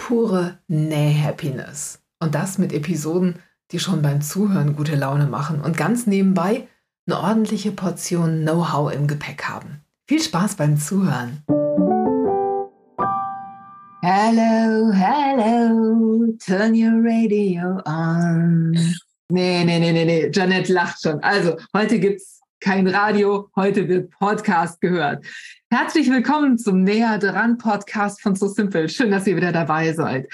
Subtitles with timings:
[0.00, 2.00] pure Näh-Happiness.
[2.20, 3.36] Und das mit Episoden,
[3.70, 6.66] die schon beim Zuhören gute Laune machen und ganz nebenbei
[7.06, 9.82] eine ordentliche Portion Know-how im Gepäck haben.
[10.08, 11.44] Viel Spaß beim Zuhören.
[14.02, 18.72] Hello, hello, turn your radio on.
[19.28, 21.22] Nee, nee, nee, nee, nee, Janet lacht schon.
[21.22, 25.24] Also, heute gibt es kein Radio, heute wird Podcast gehört.
[25.72, 28.88] Herzlich willkommen zum Näher dran Podcast von So Simple.
[28.88, 30.28] Schön, dass ihr wieder dabei seid.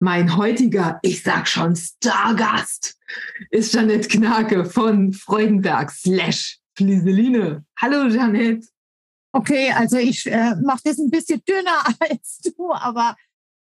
[0.00, 2.98] Mein heutiger, ich sag schon Stargast,
[3.50, 7.64] ist Janet Knake von Freudenberg slash Flieseline.
[7.80, 8.64] Hallo, Janet.
[9.30, 13.14] Okay, also ich äh, mache das ein bisschen dünner als du, aber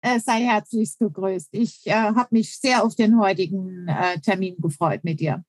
[0.02, 1.48] äh, sei herzlichst gegrüßt.
[1.52, 5.42] Ich äh, habe mich sehr auf den heutigen äh, Termin gefreut mit dir.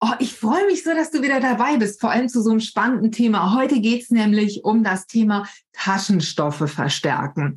[0.00, 2.60] Oh, ich freue mich so, dass du wieder dabei bist, vor allem zu so einem
[2.60, 3.54] spannenden Thema.
[3.54, 7.56] Heute geht es nämlich um das Thema Taschenstoffe verstärken.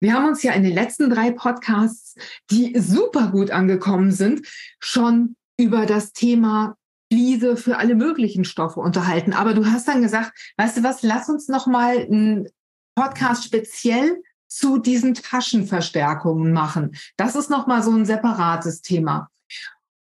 [0.00, 2.14] Wir haben uns ja in den letzten drei Podcasts,
[2.50, 4.46] die super gut angekommen sind,
[4.78, 6.76] schon über das Thema
[7.12, 9.32] Fliese für alle möglichen Stoffe unterhalten.
[9.32, 12.48] Aber du hast dann gesagt, weißt du was, lass uns noch mal einen
[12.94, 16.96] Podcast speziell zu diesen Taschenverstärkungen machen.
[17.16, 19.28] Das ist noch mal so ein separates Thema.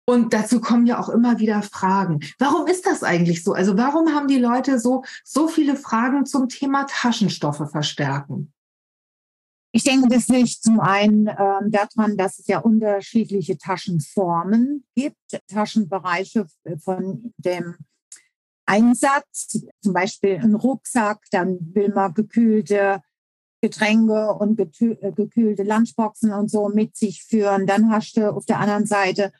[0.08, 2.20] Und dazu kommen ja auch immer wieder Fragen.
[2.38, 3.52] Warum ist das eigentlich so?
[3.52, 8.54] Also warum haben die Leute so, so viele Fragen zum Thema Taschenstoffe verstärken?
[9.70, 16.46] Ich denke, das liegt zum einen äh, daran, dass es ja unterschiedliche Taschenformen gibt, Taschenbereiche
[16.82, 17.76] von dem
[18.64, 23.02] Einsatz, zum Beispiel ein Rucksack, dann will man gekühlte
[23.60, 27.66] Getränke und äh, gekühlte Lunchboxen und so mit sich führen.
[27.66, 29.32] Dann hast du auf der anderen Seite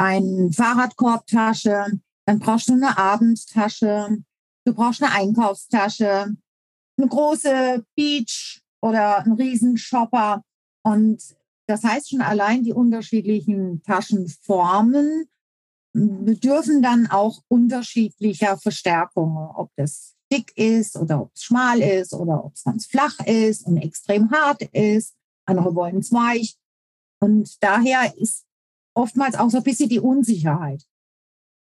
[0.00, 4.22] eine Fahrradkorbtasche, dann brauchst du eine Abendtasche,
[4.64, 6.34] du brauchst eine Einkaufstasche,
[6.96, 10.42] eine große Beach oder einen riesen Shopper.
[10.82, 15.28] Und das heißt schon allein die unterschiedlichen Taschenformen
[15.92, 22.42] bedürfen dann auch unterschiedlicher Verstärkungen, ob das dick ist oder ob es schmal ist oder
[22.44, 25.14] ob es ganz flach ist und extrem hart ist.
[25.44, 26.56] Andere wollen es weich.
[27.18, 28.46] Und daher ist
[29.00, 30.84] oftmals auch so ein bisschen die Unsicherheit.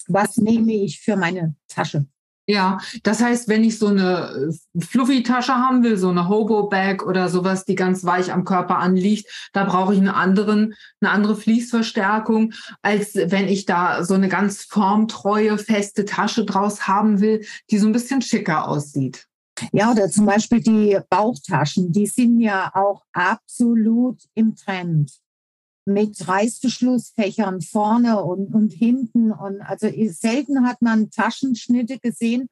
[0.07, 2.05] Was nehme ich für meine Tasche?
[2.47, 7.29] Ja, das heißt, wenn ich so eine äh, Fluffy-Tasche haben will, so eine Hobo-Bag oder
[7.29, 12.53] sowas, die ganz weich am Körper anliegt, da brauche ich einen anderen, eine andere Fließverstärkung,
[12.81, 17.87] als wenn ich da so eine ganz formtreue, feste Tasche draus haben will, die so
[17.87, 19.27] ein bisschen schicker aussieht.
[19.71, 25.20] Ja, oder zum Beispiel die Bauchtaschen, die sind ja auch absolut im Trend
[25.85, 29.31] mit Reißverschlussfächern vorne und, und hinten.
[29.31, 32.47] Und also selten hat man Taschenschnitte gesehen,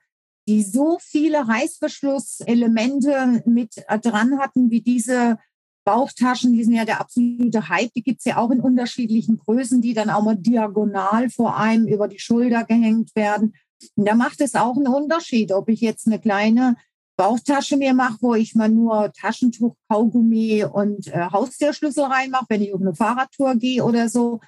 [0.47, 5.37] die so viele Reißverschlusselemente mit dran hatten wie diese
[5.85, 6.53] Bauchtaschen.
[6.53, 7.93] Die sind ja der absolute Hype.
[7.93, 12.07] Die gibt's ja auch in unterschiedlichen Größen, die dann auch mal diagonal vor einem über
[12.07, 13.53] die Schulter gehängt werden.
[13.95, 16.75] Und da macht es auch einen Unterschied, ob ich jetzt eine kleine
[17.19, 22.73] Bauchtasche mir mache, wo ich mal nur Taschentuch, Kaugummi und äh, Haustierschlüssel reinmache, wenn ich
[22.73, 24.39] auf eine Fahrradtour gehe oder so.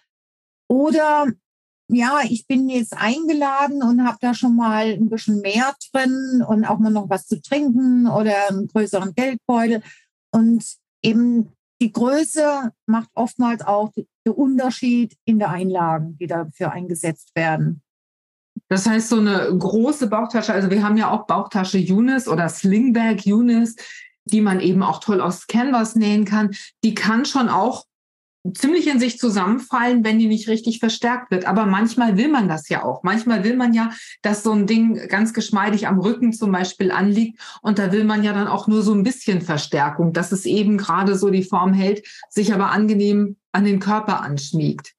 [0.70, 1.28] Oder
[1.90, 6.64] ja, ich bin jetzt eingeladen und habe da schon mal ein bisschen mehr drin und
[6.64, 9.84] auch mal noch was zu trinken oder einen größeren Geldbeutel.
[10.32, 10.64] Und
[11.04, 11.52] eben
[11.82, 17.82] die Größe macht oftmals auch den Unterschied in der Einlagen, die dafür eingesetzt werden.
[18.72, 23.26] Das heißt, so eine große Bauchtasche, also wir haben ja auch Bauchtasche Unis oder Slingbag
[23.26, 23.76] Unis,
[24.24, 26.52] die man eben auch toll aus Canvas nähen kann.
[26.82, 27.84] Die kann schon auch
[28.54, 31.48] ziemlich in sich zusammenfallen, wenn die nicht richtig verstärkt wird.
[31.48, 33.04] Aber manchmal will man das ja auch.
[33.04, 33.92] Manchmal will man ja,
[34.22, 37.42] dass so ein Ding ganz geschmeidig am Rücken zum Beispiel anliegt.
[37.62, 40.78] Und da will man ja dann auch nur so ein bisschen Verstärkung, dass es eben
[40.78, 44.94] gerade so die Form hält, sich aber angenehm an den Körper anschmiegt.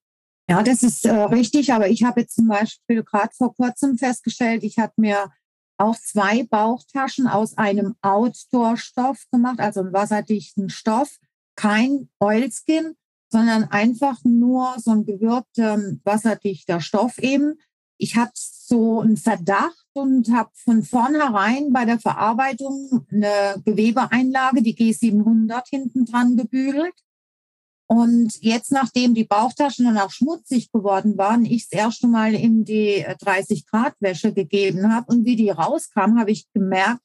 [0.49, 4.65] Ja, das ist äh, richtig, aber ich habe jetzt zum Beispiel gerade vor kurzem festgestellt,
[4.65, 5.31] ich habe mir
[5.79, 11.19] auch zwei Bauchtaschen aus einem Outdoor-Stoff gemacht, also einem wasserdichten Stoff,
[11.57, 12.97] kein Oilskin,
[13.31, 17.59] sondern einfach nur so ein gewirkter wasserdichter Stoff eben.
[17.99, 24.77] Ich hatte so einen Verdacht und habe von vornherein bei der Verarbeitung eine Gewebeeinlage, die
[24.77, 26.95] G700 hinten dran gebügelt
[27.93, 32.65] Und jetzt, nachdem die Bauchtaschen dann auch schmutzig geworden waren, ich das erste Mal in
[32.65, 37.03] die 30 Grad Wäsche gegeben habe und wie die rauskam, habe ich gemerkt,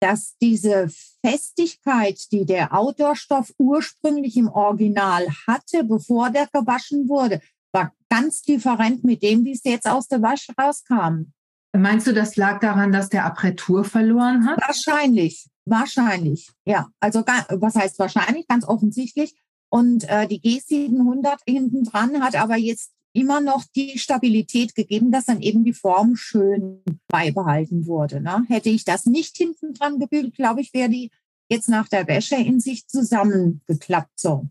[0.00, 0.88] dass diese
[1.26, 7.40] Festigkeit, die der Outdoor-Stoff ursprünglich im Original hatte, bevor der gewaschen wurde,
[7.72, 11.32] war ganz different mit dem, wie es jetzt aus der Wäsche rauskam.
[11.76, 14.60] Meinst du, das lag daran, dass der Apertur verloren hat?
[14.64, 16.86] Wahrscheinlich, wahrscheinlich, ja.
[17.00, 18.46] Also was heißt wahrscheinlich?
[18.46, 19.34] Ganz offensichtlich.
[19.74, 25.24] Und äh, die G700 hinten dran hat aber jetzt immer noch die Stabilität gegeben, dass
[25.24, 28.20] dann eben die Form schön beibehalten wurde.
[28.20, 28.44] Ne?
[28.46, 31.10] Hätte ich das nicht hinten dran gebügelt, glaube ich, wäre die
[31.48, 34.48] jetzt nach der Wäsche in sich zusammengeklappt so.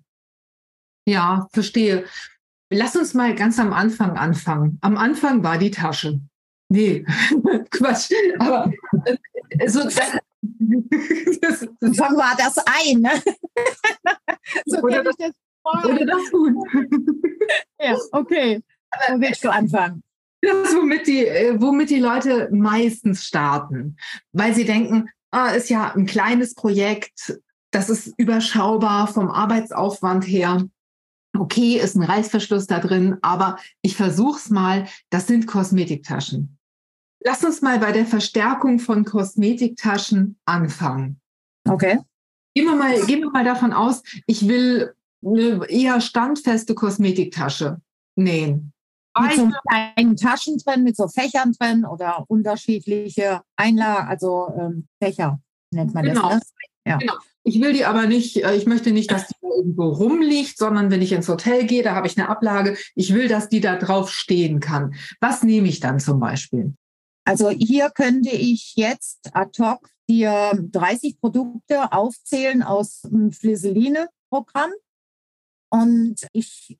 [1.07, 2.03] Ja, verstehe.
[2.69, 4.77] Lass uns mal ganz am Anfang anfangen.
[4.81, 6.19] Am Anfang war die Tasche.
[6.73, 7.05] Nee,
[7.69, 8.11] Quatsch.
[8.39, 8.73] Aber
[9.49, 9.95] äh, so, das,
[11.39, 13.11] das, das war das Ei, ne?
[14.65, 15.33] so oder, das, das
[15.63, 16.63] oder das Huhn.
[17.79, 18.63] ja, okay.
[19.07, 20.01] Wo willst du anfangen?
[20.41, 23.95] Das ist, womit die, äh, womit die Leute meistens starten,
[24.31, 27.39] weil sie denken, ah, ist ja ein kleines Projekt,
[27.69, 30.67] das ist überschaubar vom Arbeitsaufwand her.
[31.37, 34.87] Okay, ist ein Reißverschluss da drin, aber ich versuche es mal.
[35.11, 36.52] Das sind Kosmetiktaschen.
[37.23, 41.19] Lass uns mal bei der Verstärkung von Kosmetiktaschen anfangen.
[41.67, 41.99] Okay.
[42.55, 44.93] Gehen wir mal, gehen wir mal davon aus, ich will
[45.25, 47.81] eine eher standfeste Kosmetiktasche
[48.15, 48.73] nähen.
[49.19, 55.39] Mit so kleinen Taschen drin, mit so Fächern drin oder unterschiedliche Einlagen, also ähm, Fächer
[55.71, 56.29] nennt man genau.
[56.29, 56.39] das.
[56.39, 56.91] Ne?
[56.91, 56.97] Ja.
[56.97, 57.13] Genau.
[57.43, 61.01] Ich will die aber nicht, äh, ich möchte nicht, dass die irgendwo rumliegt, sondern wenn
[61.01, 62.77] ich ins Hotel gehe, da habe ich eine Ablage.
[62.95, 64.95] Ich will, dass die da drauf stehen kann.
[65.19, 66.73] Was nehme ich dann zum Beispiel?
[67.25, 74.71] Also hier könnte ich jetzt ad hoc dir 30 Produkte aufzählen aus dem Flisseline-Programm.
[75.69, 76.77] Und ich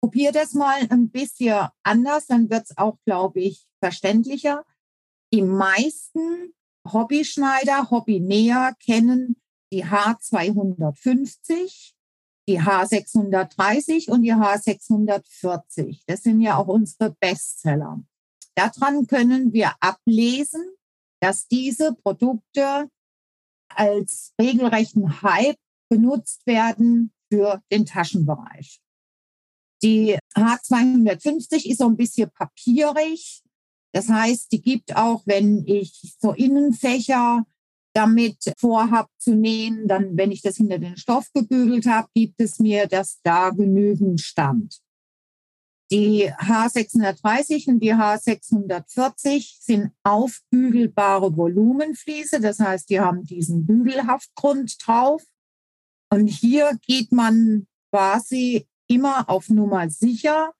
[0.00, 4.64] probiere das mal ein bisschen anders, dann wird es auch, glaube ich, verständlicher.
[5.32, 6.54] Die meisten
[6.90, 9.36] Hobbyschneider, Hobbynäher kennen
[9.72, 11.92] die H250,
[12.48, 16.02] die H630 und die H640.
[16.06, 18.02] Das sind ja auch unsere Bestseller.
[18.54, 20.62] Daran können wir ablesen,
[21.20, 22.88] dass diese Produkte
[23.68, 25.58] als regelrechten Hype
[25.88, 28.80] benutzt werden für den Taschenbereich.
[29.82, 33.42] Die H250 ist so ein bisschen papierig.
[33.92, 37.44] Das heißt, die gibt auch, wenn ich so Innenfächer
[37.94, 42.58] damit vorhab zu nähen, dann, wenn ich das hinter den Stoff gebügelt habe, gibt es
[42.58, 44.80] mir, dass da genügend stand.
[45.92, 52.40] Die H630 und die H640 sind aufbügelbare Volumenfliese.
[52.40, 55.22] Das heißt, die haben diesen Bügelhaftgrund drauf.
[56.08, 60.54] Und hier geht man quasi immer auf Nummer sicher.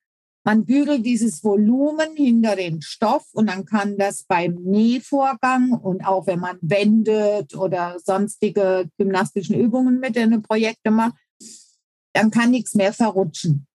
[0.44, 6.26] Man bügelt dieses Volumen hinter den Stoff und dann kann das beim Nähvorgang und auch
[6.26, 11.14] wenn man wendet oder sonstige gymnastischen Übungen mit in den Projekten macht,
[12.12, 13.66] dann kann nichts mehr verrutschen.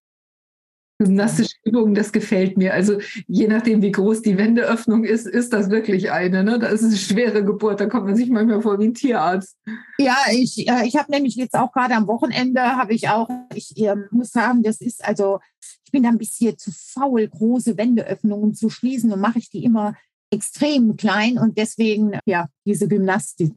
[1.00, 2.74] Gymnastische Übungen, das gefällt mir.
[2.74, 6.44] Also je nachdem, wie groß die Wendeöffnung ist, ist das wirklich eine.
[6.44, 6.58] Ne?
[6.58, 9.58] Da ist eine schwere Geburt, da kommt man sich manchmal vor wie ein Tierarzt.
[10.00, 13.78] Ja, ich, äh, ich habe nämlich jetzt auch gerade am Wochenende, habe ich auch, ich
[13.78, 15.40] äh, muss sagen, das ist also,
[15.86, 19.96] ich bin ein bisschen zu faul, große Wendeöffnungen zu schließen und mache ich die immer
[20.32, 23.54] extrem klein und deswegen, ja, diese Gymnastik,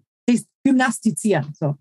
[0.62, 1.55] Gymnastizieren.
[1.59, 1.76] So.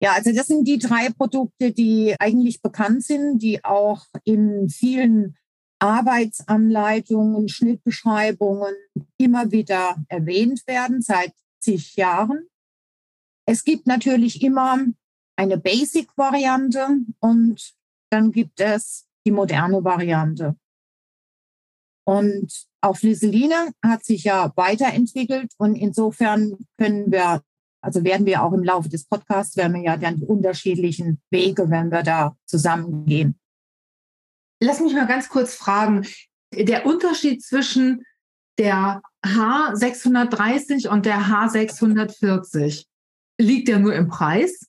[0.00, 5.36] Ja, also das sind die drei Produkte, die eigentlich bekannt sind, die auch in vielen
[5.80, 8.74] Arbeitsanleitungen, Schnittbeschreibungen
[9.16, 12.48] immer wieder erwähnt werden seit zig Jahren.
[13.46, 14.78] Es gibt natürlich immer
[15.36, 17.74] eine Basic-Variante und
[18.10, 20.56] dann gibt es die moderne Variante.
[22.04, 27.42] Und auch Fliseline hat sich ja weiterentwickelt und insofern können wir
[27.88, 31.70] also werden wir auch im Laufe des Podcasts, werden wir ja dann die unterschiedlichen Wege,
[31.70, 33.38] wenn wir da zusammengehen.
[34.62, 36.06] Lass mich mal ganz kurz fragen,
[36.52, 38.04] der Unterschied zwischen
[38.58, 42.84] der H630 und der H640,
[43.40, 44.66] liegt der nur im Preis?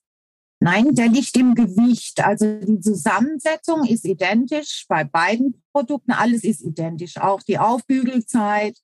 [0.61, 2.23] Nein, der liegt im Gewicht.
[2.23, 6.13] Also die Zusammensetzung ist identisch bei beiden Produkten.
[6.13, 7.17] Alles ist identisch.
[7.17, 8.77] Auch die Aufbügelzeit,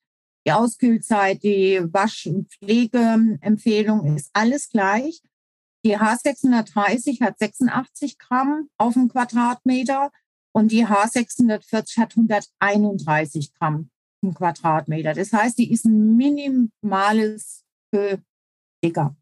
[0.46, 5.22] die Auskühlzeit, die Wasch- und Pflegeempfehlung ist alles gleich.
[5.86, 10.12] Die H630 hat 86 Gramm auf dem Quadratmeter
[10.52, 13.90] und die H640 hat 131 Gramm
[14.22, 15.14] im Quadratmeter.
[15.14, 17.64] Das heißt, die ist ein minimales
[18.84, 19.16] dicker.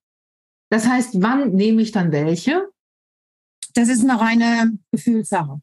[0.70, 2.74] Das heißt, wann nehme ich dann welche?
[3.74, 5.62] das ist eine reine Gefühlssache.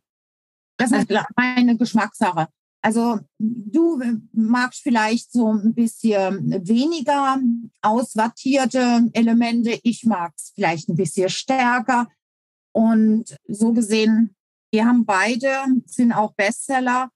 [0.77, 2.49] Das ist eine reine Geschmackssache.
[2.83, 4.01] Also du
[4.33, 7.39] magst vielleicht so ein bisschen weniger
[7.83, 9.79] auswattierte Elemente.
[9.83, 12.09] Ich mag es vielleicht ein bisschen stärker.
[12.73, 14.35] Und so gesehen,
[14.73, 15.51] wir haben beide,
[15.87, 17.11] sind auch Bestseller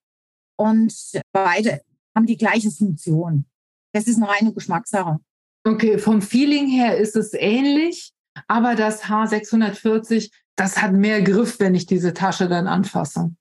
[0.56, 0.92] und
[1.32, 1.80] beide
[2.14, 3.46] haben die gleiche Funktion.
[3.92, 5.18] Das ist eine reine Geschmackssache.
[5.64, 8.12] Okay, vom Feeling her ist es ähnlich,
[8.48, 13.34] aber das H640, das hat mehr Griff, wenn ich diese Tasche dann anfasse.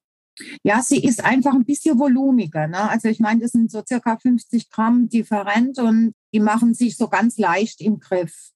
[0.64, 2.68] Ja, sie ist einfach ein bisschen volumiger.
[2.68, 2.90] Ne?
[2.90, 7.08] Also ich meine, das sind so circa 50 Gramm Different und die machen sich so
[7.08, 8.52] ganz leicht im Griff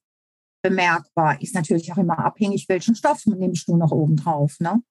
[0.63, 1.41] bemerkbar.
[1.41, 4.55] Ist natürlich auch immer abhängig, welchen Stoff nimmst du noch oben drauf.
[4.60, 4.81] Ne?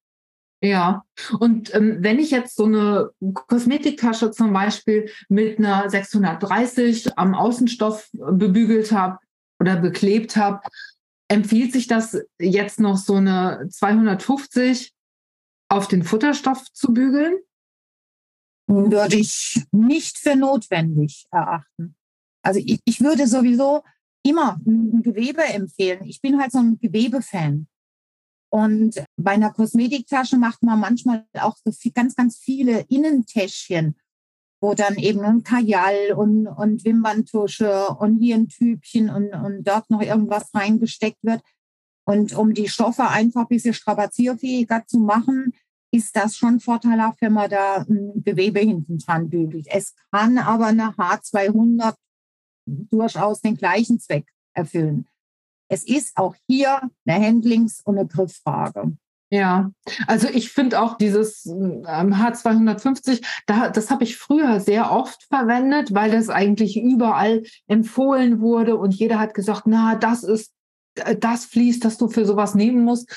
[0.62, 1.04] Ja,
[1.38, 8.08] und ähm, wenn ich jetzt so eine Kosmetiktasche zum Beispiel mit einer 630 am Außenstoff
[8.12, 9.18] bebügelt habe
[9.60, 10.60] oder beklebt habe,
[11.28, 14.95] empfiehlt sich das jetzt noch so eine 250
[15.68, 17.38] auf den Futterstoff zu bügeln?
[18.68, 21.96] Würde ich nicht für notwendig erachten.
[22.42, 23.82] Also ich, ich würde sowieso
[24.24, 26.04] immer ein Gewebe empfehlen.
[26.04, 27.68] Ich bin halt so ein Gewebefan.
[28.50, 33.96] Und bei einer Kosmetiktasche macht man manchmal auch so viel, ganz, ganz viele Innentäschchen,
[34.60, 39.90] wo dann eben ein Kajal und, und Wimperntusche und hier ein Typchen und, und dort
[39.90, 41.42] noch irgendwas reingesteckt wird.
[42.08, 45.52] Und um die Stoffe einfach ein bisschen strapazierfähiger zu machen,
[45.90, 49.66] ist das schon vorteilhaft, wenn man da ein Gewebe hinten dran bügelt.
[49.68, 51.94] Es kann aber eine H200
[52.66, 55.06] durchaus den gleichen Zweck erfüllen.
[55.68, 58.96] Es ist auch hier eine Handlings- und eine Grifffrage.
[59.28, 59.72] Ja,
[60.06, 65.92] also ich finde auch dieses H250, ähm, da, das habe ich früher sehr oft verwendet,
[65.92, 70.52] weil das eigentlich überall empfohlen wurde und jeder hat gesagt, na, das ist
[71.18, 73.10] das fließt, das du für sowas nehmen musst.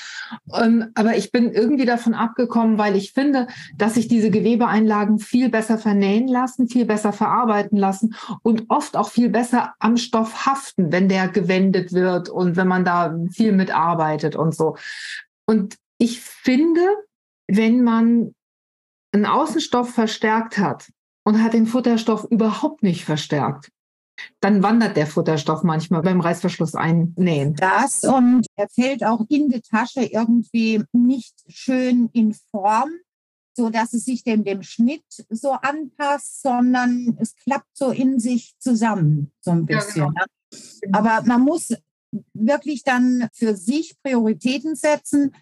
[0.54, 3.46] Ähm, aber ich bin irgendwie davon abgekommen, weil ich finde,
[3.76, 9.10] dass sich diese Gewebeeinlagen viel besser vernähen lassen, viel besser verarbeiten lassen und oft auch
[9.10, 14.36] viel besser am Stoff haften, wenn der gewendet wird und wenn man da viel mitarbeitet
[14.36, 14.76] und so.
[15.46, 16.86] Und ich finde,
[17.48, 18.34] wenn man
[19.12, 20.90] einen Außenstoff verstärkt hat
[21.24, 23.70] und hat den Futterstoff überhaupt nicht verstärkt,
[24.40, 27.54] dann wandert der Futterstoff manchmal beim Reißverschluss einnähen.
[27.54, 32.90] Das und er fällt auch in die Tasche irgendwie nicht schön in Form,
[33.56, 38.54] so dass es sich dem, dem Schnitt so anpasst, sondern es klappt so in sich
[38.58, 40.12] zusammen, so ein bisschen.
[40.16, 40.24] Ja,
[40.80, 40.98] genau.
[40.98, 41.74] Aber man muss
[42.32, 45.34] wirklich dann für sich Prioritäten setzen.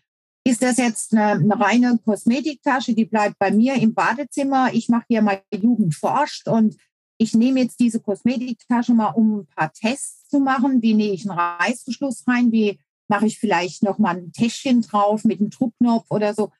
[0.44, 4.72] Ist das jetzt eine, eine, reine Kosmetiktasche, die bleibt bei mir im Badezimmer?
[4.72, 6.76] Ich mache hier mal Jugend forscht und
[7.18, 10.80] ich nehme jetzt diese Kosmetiktasche mal, um ein paar Tests zu machen.
[10.82, 12.52] Wie nähe ich einen Reißverschluss rein?
[12.52, 16.52] Wie mache ich vielleicht noch mal ein Täschchen drauf mit einem Druckknopf oder so?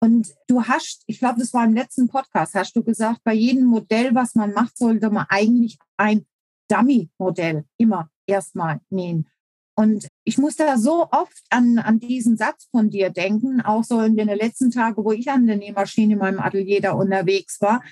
[0.00, 3.64] Und du hast, ich glaube, das war im letzten Podcast, hast du gesagt, bei jedem
[3.64, 6.26] Modell, was man macht, sollte man eigentlich ein
[6.68, 9.26] Dummy-Modell immer erstmal nähen.
[9.76, 14.00] Und ich muss da so oft an, an diesen Satz von dir denken, auch so
[14.00, 17.82] in den letzten Tagen, wo ich an der Nähmaschine in meinem Atelier da unterwegs war.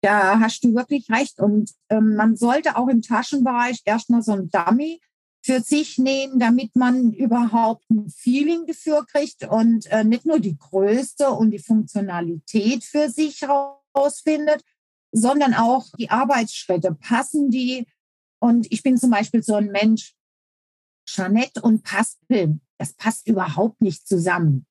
[0.00, 1.38] Da hast du wirklich recht.
[1.38, 5.00] Und ähm, man sollte auch im Taschenbereich erstmal so ein Dummy
[5.46, 10.56] für sich nähen, damit man überhaupt ein Feeling dafür kriegt und äh, nicht nur die
[10.56, 14.62] Größe und die Funktionalität für sich rausfindet,
[15.12, 16.96] sondern auch die Arbeitsschritte.
[17.00, 17.86] Passen die?
[18.40, 20.15] Und ich bin zum Beispiel so ein Mensch,
[21.06, 24.66] Jeanette und Paspel, das passt überhaupt nicht zusammen.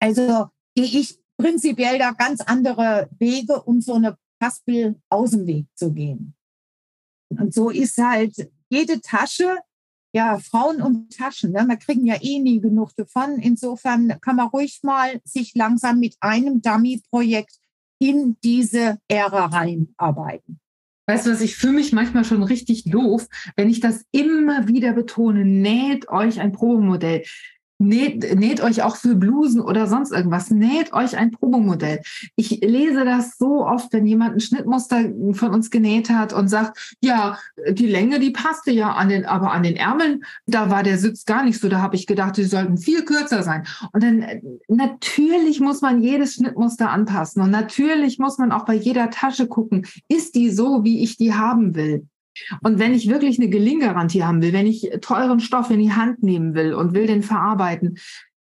[0.00, 5.66] Also gehe ich prinzipiell da ganz andere Wege, um so eine Paspel aus dem Weg
[5.74, 6.34] zu gehen.
[7.30, 9.58] Und so ist halt jede Tasche,
[10.12, 11.64] ja, Frauen und Taschen, ne?
[11.66, 13.38] wir kriegen ja eh nie genug davon.
[13.38, 17.56] Insofern kann man ruhig mal sich langsam mit einem Dummy-Projekt
[18.00, 20.59] in diese Ära reinarbeiten.
[21.10, 23.26] Weißt du was, ich fühle mich manchmal schon richtig doof,
[23.56, 25.44] wenn ich das immer wieder betone.
[25.44, 27.24] Näht euch ein Probemodell.
[27.80, 30.50] Näht, näht euch auch für Blusen oder sonst irgendwas.
[30.50, 32.02] Näht euch ein Probemodell.
[32.36, 36.96] Ich lese das so oft, wenn jemand ein Schnittmuster von uns genäht hat und sagt,
[37.00, 37.38] ja,
[37.70, 41.24] die Länge, die passte ja an den, aber an den Ärmeln, da war der Sitz
[41.24, 41.70] gar nicht so.
[41.70, 43.66] Da habe ich gedacht, die sollten viel kürzer sein.
[43.92, 44.26] Und dann
[44.68, 49.86] natürlich muss man jedes Schnittmuster anpassen und natürlich muss man auch bei jeder Tasche gucken,
[50.08, 52.06] ist die so, wie ich die haben will?
[52.62, 56.22] Und wenn ich wirklich eine Gelinggarantie haben will, wenn ich teuren Stoff in die Hand
[56.22, 57.98] nehmen will und will den verarbeiten,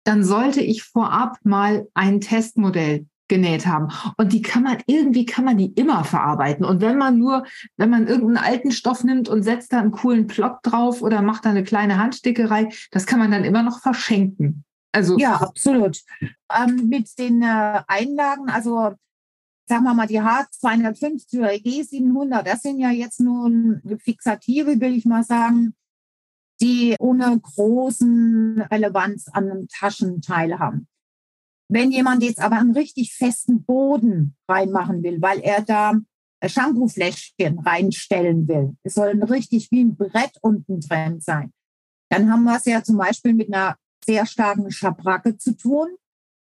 [0.03, 3.87] dann sollte ich vorab mal ein Testmodell genäht haben.
[4.17, 6.63] Und die kann man, irgendwie kann man die immer verarbeiten.
[6.63, 7.45] Und wenn man nur,
[7.77, 11.45] wenn man irgendeinen alten Stoff nimmt und setzt da einen coolen Plot drauf oder macht
[11.45, 14.63] da eine kleine Handstickerei, das kann man dann immer noch verschenken.
[14.91, 16.01] Also ja, absolut.
[16.55, 18.93] Ähm, mit den äh, Einlagen, also
[19.67, 25.05] sagen wir mal, die H250 oder G700, das sind ja jetzt nun Fixative, will ich
[25.05, 25.73] mal sagen,
[26.61, 30.87] die ohne großen Relevanz an einem Taschenteil haben.
[31.67, 35.95] Wenn jemand jetzt aber einen richtig festen Boden reinmachen will, weil er da
[36.45, 41.51] Shampoo-Fläschchen reinstellen will, es soll richtig wie ein Brett unten drin sein,
[42.09, 45.87] dann haben wir es ja zum Beispiel mit einer sehr starken Schabracke zu tun.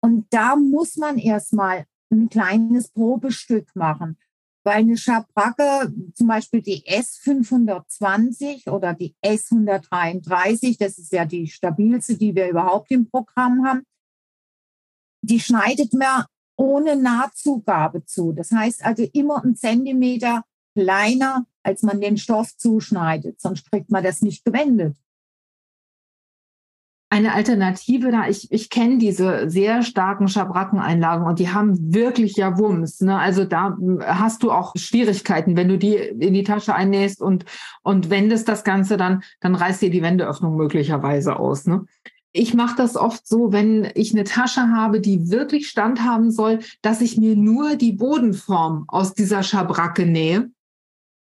[0.01, 4.17] Und da muss man erstmal ein kleines Probestück machen.
[4.63, 12.17] Weil eine Schabracke, zum Beispiel die S520 oder die S133, das ist ja die stabilste,
[12.17, 13.83] die wir überhaupt im Programm haben,
[15.21, 16.25] die schneidet man
[16.57, 18.31] ohne Nahtzugabe zu.
[18.31, 20.43] Das heißt also immer einen Zentimeter
[20.73, 24.97] kleiner, als man den Stoff zuschneidet, sonst kriegt man das nicht gewendet
[27.09, 28.27] eine Alternative da.
[28.27, 33.01] Ich, ich kenne diese sehr starken Schabrackeneinlagen und die haben wirklich ja Wumms.
[33.01, 33.17] Ne?
[33.17, 37.45] Also da hast du auch Schwierigkeiten, wenn du die in die Tasche einnähst und,
[37.83, 41.65] und wendest das Ganze, dann, dann reißt dir die Wendeöffnung möglicherweise aus.
[41.67, 41.85] Ne?
[42.31, 47.01] Ich mache das oft so, wenn ich eine Tasche habe, die wirklich standhaben soll, dass
[47.01, 50.49] ich mir nur die Bodenform aus dieser Schabracke nähe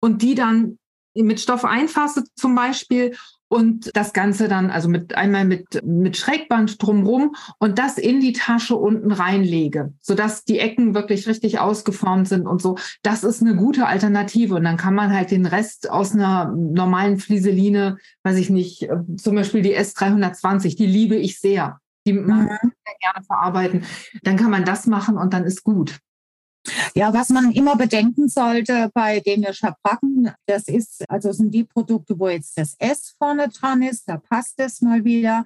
[0.02, 0.78] und die dann
[1.16, 3.16] mit Stoff einfasse zum Beispiel
[3.50, 8.34] und das Ganze dann also mit einmal mit mit Schrägband drumrum und das in die
[8.34, 12.78] Tasche unten reinlege, sodass die Ecken wirklich richtig ausgeformt sind und so.
[13.02, 17.18] Das ist eine gute Alternative und dann kann man halt den Rest aus einer normalen
[17.18, 21.80] Flieseline, weiß ich nicht, äh, zum Beispiel die S320, die liebe ich sehr.
[22.06, 22.72] Die mag ich mhm.
[22.86, 23.84] sehr gerne verarbeiten.
[24.24, 26.00] Dann kann man das machen und dann ist gut.
[26.94, 32.20] Ja, was man immer bedenken sollte bei den Schabracken, das ist, also sind die Produkte,
[32.20, 35.46] wo jetzt das S vorne dran ist, da passt es mal wieder.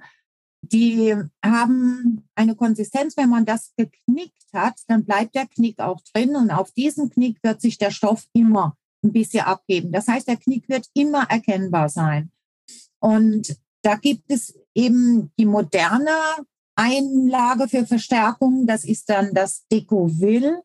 [0.62, 6.36] Die haben eine Konsistenz, wenn man das geknickt hat, dann bleibt der Knick auch drin
[6.36, 9.92] und auf diesen Knick wird sich der Stoff immer ein bisschen abgeben.
[9.92, 12.30] Das heißt, der Knick wird immer erkennbar sein.
[12.98, 16.10] Und da gibt es eben die moderne
[16.74, 18.66] Einlage für Verstärkung.
[18.66, 20.62] Das ist dann das Decoville.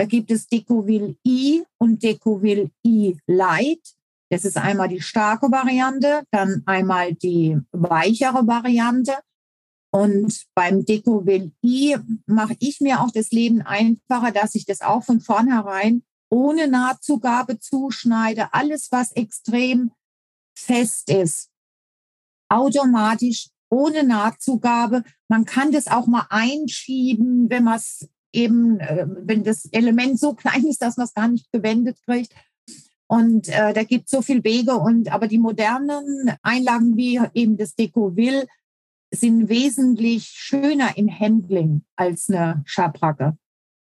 [0.00, 3.82] Da gibt es Decovil I und Decovil I Light.
[4.30, 9.12] Das ist einmal die starke Variante, dann einmal die weichere Variante.
[9.92, 15.04] Und beim Decovil I mache ich mir auch das Leben einfacher, dass ich das auch
[15.04, 18.54] von vornherein ohne Nahtzugabe zuschneide.
[18.54, 19.92] Alles, was extrem
[20.56, 21.50] fest ist,
[22.48, 25.04] automatisch ohne Nahtzugabe.
[25.28, 30.34] Man kann das auch mal einschieben, wenn man es eben, äh, wenn das Element so
[30.34, 32.32] klein ist, dass man es gar nicht gewendet kriegt.
[33.06, 34.76] Und äh, da gibt es so viel Wege.
[34.76, 38.46] Und aber die modernen Einlagen wie eben das Decoville
[39.12, 43.36] sind wesentlich schöner im Handling als eine Schabracke.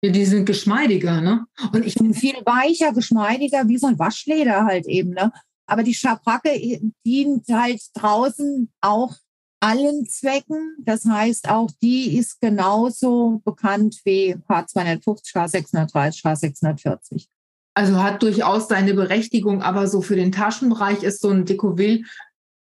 [0.02, 1.44] Ja, die sind geschmeidiger, ne?
[1.74, 5.30] Und ich bin viel weicher, geschmeidiger, wie so ein Waschleder halt eben, ne?
[5.66, 9.14] Aber die Schabracke äh, dient halt draußen auch
[9.60, 10.76] allen Zwecken.
[10.80, 17.26] Das heißt, auch die ist genauso bekannt wie H250, H630, H640.
[17.74, 22.02] Also hat durchaus seine Berechtigung, aber so für den Taschenbereich ist so ein Decoville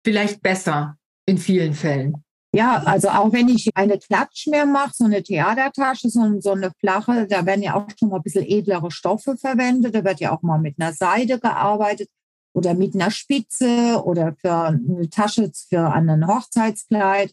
[0.04, 2.22] vielleicht besser in vielen Fällen.
[2.52, 6.72] Ja, also auch wenn ich eine Klatsch mehr mache, so eine Theatertasche, so, so eine
[6.80, 9.94] flache, da werden ja auch schon mal ein bisschen edlere Stoffe verwendet.
[9.94, 12.08] Da wird ja auch mal mit einer Seide gearbeitet
[12.52, 17.32] oder mit einer Spitze oder für eine Tasche für ein Hochzeitskleid.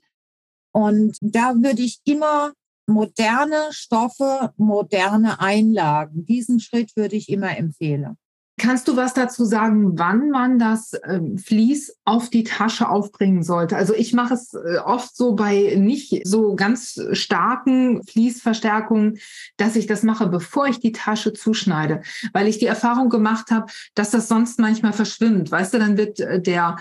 [0.73, 2.53] Und da würde ich immer
[2.87, 6.25] moderne Stoffe, moderne Einlagen.
[6.25, 8.17] Diesen Schritt würde ich immer empfehlen.
[8.59, 13.77] Kannst du was dazu sagen, wann man das äh, Vlies auf die Tasche aufbringen sollte?
[13.77, 19.19] Also ich mache es äh, oft so bei nicht so ganz starken Fließverstärkungen,
[19.57, 22.01] dass ich das mache, bevor ich die Tasche zuschneide,
[22.33, 25.51] weil ich die Erfahrung gemacht habe, dass das sonst manchmal verschwimmt.
[25.51, 26.77] Weißt du, dann wird äh, der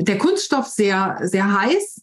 [0.00, 2.02] der Kunststoff sehr sehr heiß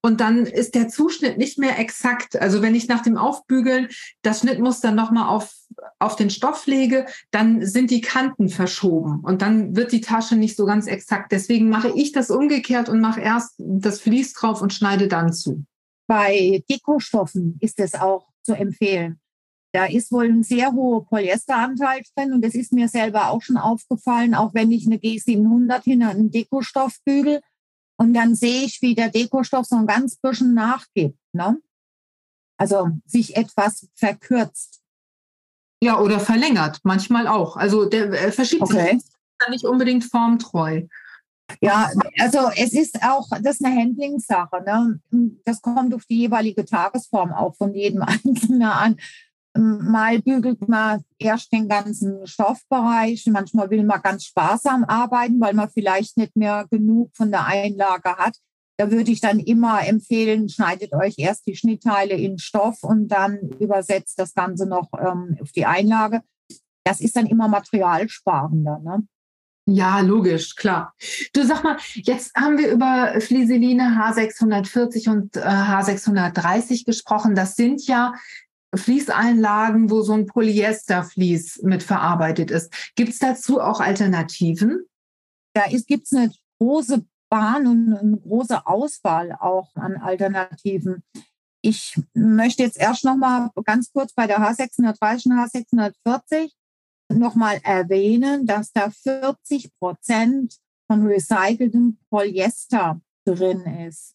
[0.00, 2.36] und dann ist der Zuschnitt nicht mehr exakt.
[2.36, 3.88] Also wenn ich nach dem Aufbügeln
[4.22, 5.52] das Schnittmuster nochmal auf,
[5.98, 10.56] auf den Stoff lege, dann sind die Kanten verschoben und dann wird die Tasche nicht
[10.56, 11.32] so ganz exakt.
[11.32, 15.64] Deswegen mache ich das umgekehrt und mache erst das Vlies drauf und schneide dann zu.
[16.06, 19.18] Bei Dekostoffen ist es auch zu empfehlen.
[19.74, 23.56] Da ist wohl ein sehr hoher Polyesteranteil drin und das ist mir selber auch schon
[23.56, 27.40] aufgefallen, auch wenn ich eine G700 hinter einen Dekostoff bügel
[27.96, 31.18] und dann sehe ich, wie der Dekostoff so ein ganz bisschen nachgibt.
[31.32, 31.58] Ne?
[32.56, 34.80] Also sich etwas verkürzt.
[35.82, 37.56] Ja, oder verlängert, manchmal auch.
[37.56, 38.98] Also der äh, verschiebt okay.
[38.98, 39.10] sich
[39.50, 40.82] nicht unbedingt formtreu.
[41.60, 44.62] Ja, also es ist auch, das ist eine Handlingssache.
[44.64, 45.00] Ne?
[45.44, 48.96] Das kommt auf die jeweilige Tagesform auch von jedem Einzelnen an.
[49.54, 53.26] Mal bügelt man erst den ganzen Stoffbereich.
[53.26, 58.16] Manchmal will man ganz sparsam arbeiten, weil man vielleicht nicht mehr genug von der Einlage
[58.16, 58.36] hat.
[58.78, 63.38] Da würde ich dann immer empfehlen, schneidet euch erst die Schnittteile in Stoff und dann
[63.60, 66.22] übersetzt das Ganze noch ähm, auf die Einlage.
[66.84, 68.80] Das ist dann immer materialsparender.
[68.82, 69.06] Ne?
[69.66, 70.94] Ja, logisch, klar.
[71.32, 77.34] Du sag mal, jetzt haben wir über Flieseline H640 und äh, H630 gesprochen.
[77.36, 78.14] Das sind ja
[78.74, 82.72] Fließeinlagen, wo so ein Polyesterflies mit verarbeitet ist.
[82.94, 84.86] Gibt es dazu auch Alternativen?
[85.54, 91.02] Da gibt es eine große Bahn und eine große Auswahl auch an Alternativen.
[91.62, 96.52] Ich möchte jetzt erst noch mal ganz kurz bei der H630 und H640
[97.12, 100.56] noch mal erwähnen, dass da 40 Prozent
[100.86, 104.14] von recyceltem Polyester drin ist.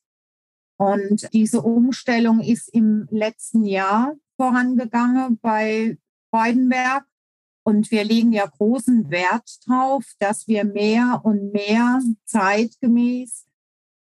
[0.80, 5.98] Und diese Umstellung ist im letzten Jahr vorangegangen bei
[6.30, 7.06] Freudenberg.
[7.64, 13.46] Und wir legen ja großen Wert drauf, dass wir mehr und mehr zeitgemäß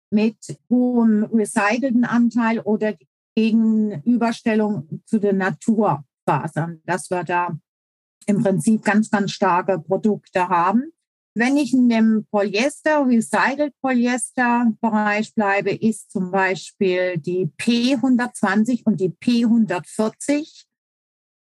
[0.09, 0.37] mit
[0.69, 2.95] hohem recycelten Anteil oder
[3.35, 7.57] Gegenüberstellung zu den Naturfasern, dass wir da
[8.25, 10.91] im Prinzip ganz, ganz starke Produkte haben.
[11.37, 18.99] Wenn ich in dem Polyester, Recycled Polyester Bereich bleibe, ist zum Beispiel die P120 und
[18.99, 20.65] die P140.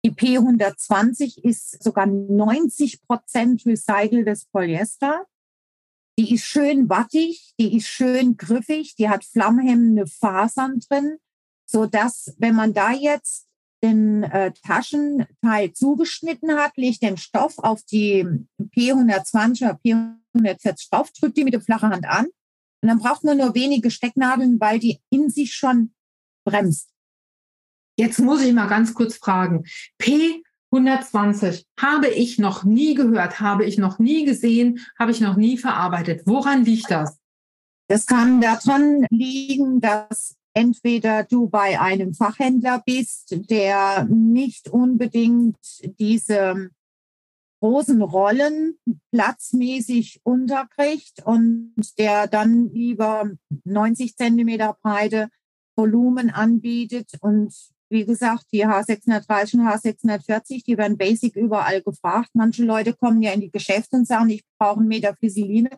[0.05, 5.25] Die P120 ist sogar 90 Prozent recyceltes Polyester.
[6.19, 11.17] Die ist schön wattig, die ist schön griffig, die hat flammhemmende Fasern drin,
[11.65, 13.47] so dass wenn man da jetzt
[13.83, 18.25] den äh, Taschenteil zugeschnitten hat, legt den Stoff auf die
[18.75, 22.27] P120 oder P140 drauf, drückt die mit der flachen Hand an
[22.81, 25.93] und dann braucht man nur wenige Stecknadeln, weil die in sich schon
[26.45, 26.89] bremst.
[27.97, 29.65] Jetzt muss ich mal ganz kurz fragen.
[30.01, 35.57] P120 habe ich noch nie gehört, habe ich noch nie gesehen, habe ich noch nie
[35.57, 36.23] verarbeitet.
[36.25, 37.19] Woran liegt das?
[37.87, 45.57] Das kann daran liegen, dass entweder du bei einem Fachhändler bist, der nicht unbedingt
[45.99, 46.69] diese
[47.61, 48.75] großen Rollen
[49.11, 53.29] platzmäßig unterkriegt und der dann lieber
[53.65, 55.29] 90 Zentimeter breite
[55.75, 57.11] Volumen anbietet.
[57.21, 57.53] Und
[57.89, 62.29] wie gesagt, die H630 und H640, die werden basic überall gefragt.
[62.33, 65.69] Manche Leute kommen ja in die Geschäfte und sagen, ich brauche einen Meter Fisiline.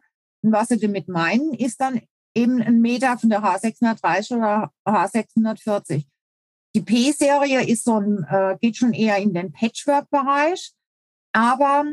[0.42, 2.02] Und was sie damit meinen, ist dann
[2.36, 6.06] eben ein Meter von der H630 oder H640.
[6.76, 10.74] Die P-Serie ist so ein, äh, geht schon eher in den Patchwork-Bereich.
[11.32, 11.86] Aber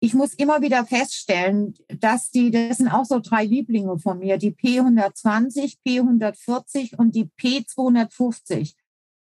[0.00, 4.36] ich muss immer wieder feststellen, dass die, das sind auch so drei Lieblinge von mir,
[4.36, 8.74] die P120, P140 und die P250.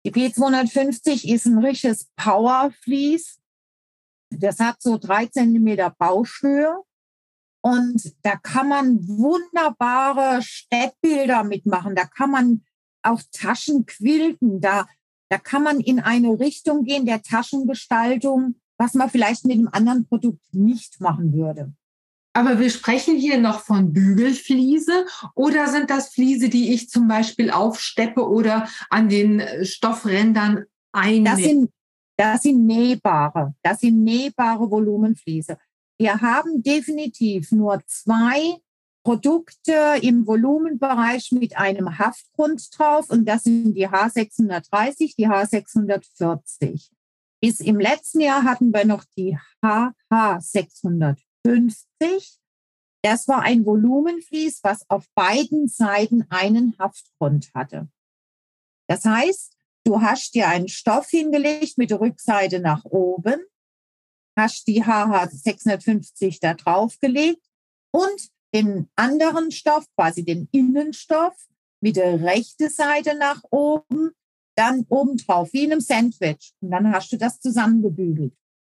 [0.04, 3.40] Die P250 ist ein richtiges Powerflies.
[4.30, 6.76] Das hat so drei Zentimeter Bauschhöhe
[7.66, 11.96] und da kann man wunderbare Städtbilder mitmachen.
[11.96, 12.62] Da kann man
[13.02, 14.60] auch Taschen quilten.
[14.60, 14.86] Da,
[15.30, 20.06] da kann man in eine Richtung gehen der Taschengestaltung, was man vielleicht mit einem anderen
[20.06, 21.72] Produkt nicht machen würde.
[22.34, 27.50] Aber wir sprechen hier noch von Bügelfliese oder sind das Fliese, die ich zum Beispiel
[27.50, 31.24] aufsteppe oder an den Stoffrändern einnähe?
[31.24, 31.70] Das sind,
[32.16, 35.58] das sind nähbare, das sind nähbare Volumenfliese.
[35.98, 38.58] Wir haben definitiv nur zwei
[39.02, 46.90] Produkte im Volumenbereich mit einem Haftgrund drauf und das sind die H630, die H640.
[47.40, 51.16] Bis im letzten Jahr hatten wir noch die HH650.
[53.02, 57.88] Das war ein Volumenflies, was auf beiden Seiten einen Haftgrund hatte.
[58.88, 63.40] Das heißt, du hast dir einen Stoff hingelegt mit der Rückseite nach oben
[64.36, 67.42] hast die HH 650 da draufgelegt
[67.90, 71.34] und den anderen Stoff, quasi den Innenstoff,
[71.80, 74.10] mit der rechten Seite nach oben,
[74.56, 76.52] dann oben drauf, wie in einem Sandwich.
[76.60, 78.32] Und dann hast du das zusammengebügelt.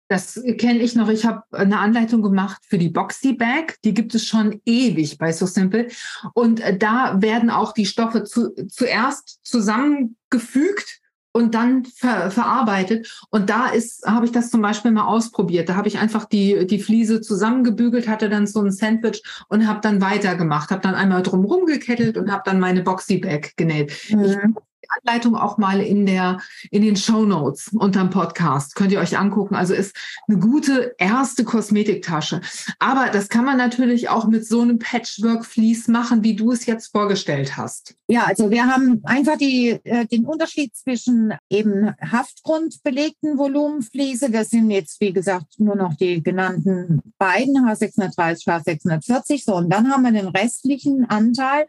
[0.09, 1.09] Das kenne ich noch.
[1.09, 3.75] Ich habe eine Anleitung gemacht für die Boxy Bag.
[3.83, 5.89] Die gibt es schon ewig bei So Simple.
[6.33, 13.25] Und da werden auch die Stoffe zu, zuerst zusammengefügt und dann ver verarbeitet.
[13.29, 15.69] Und da ist, habe ich das zum Beispiel mal ausprobiert.
[15.69, 19.81] Da habe ich einfach die, die Fliese zusammengebügelt, hatte dann so ein Sandwich und habe
[19.81, 20.71] dann weitergemacht.
[20.71, 23.93] Habe dann einmal drumherum gekettelt und habe dann meine Boxy-Bag genäht.
[24.09, 24.23] Mhm.
[24.23, 26.39] Ich Anleitung auch mal in der
[26.71, 28.75] in den Show Notes unterm Podcast.
[28.75, 29.55] Könnt ihr euch angucken.
[29.55, 29.95] Also ist
[30.27, 32.41] eine gute erste Kosmetiktasche.
[32.79, 36.91] Aber das kann man natürlich auch mit so einem Patchwork-Vlies machen, wie du es jetzt
[36.91, 37.95] vorgestellt hast.
[38.07, 44.31] Ja, also wir haben einfach die, äh, den Unterschied zwischen eben Haftgrundbelegten Volumenfliese.
[44.31, 49.43] Das sind jetzt, wie gesagt, nur noch die genannten beiden, H630, H640.
[49.43, 51.67] So, und dann haben wir den restlichen Anteil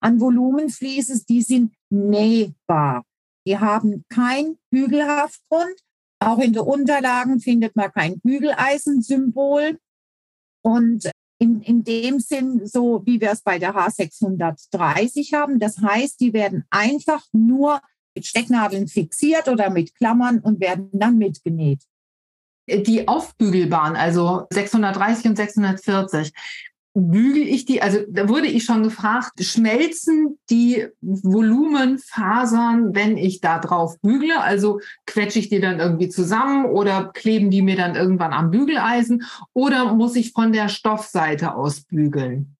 [0.00, 3.04] an Volumenflieses, die sind nähbar.
[3.46, 5.80] Die haben kein Bügelhaftgrund.
[6.18, 9.78] Auch in den Unterlagen findet man kein Bügeleisensymbol.
[10.62, 15.58] Und in, in dem Sinn, so wie wir es bei der H630 haben.
[15.58, 17.80] Das heißt, die werden einfach nur
[18.14, 21.82] mit Stecknadeln fixiert oder mit Klammern und werden dann mitgenäht.
[22.68, 26.32] Die aufbügelbaren, also 630 und 640,
[26.96, 33.58] bügel ich die, also da wurde ich schon gefragt, schmelzen die Volumenfasern, wenn ich da
[33.58, 34.40] drauf bügle?
[34.40, 39.24] Also quetsche ich die dann irgendwie zusammen oder kleben die mir dann irgendwann am Bügeleisen
[39.52, 42.56] oder muss ich von der Stoffseite aus bügeln?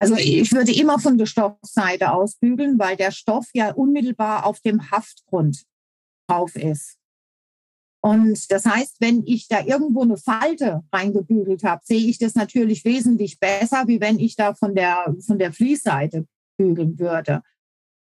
[0.00, 4.60] Also ich würde immer von der Stoffseite aus bügeln, weil der Stoff ja unmittelbar auf
[4.60, 5.64] dem Haftgrund
[6.28, 6.98] drauf ist.
[8.00, 12.84] Und das heißt, wenn ich da irgendwo eine Falte reingebügelt habe, sehe ich das natürlich
[12.84, 17.42] wesentlich besser, wie wenn ich da von der, von der Fließseite bügeln würde.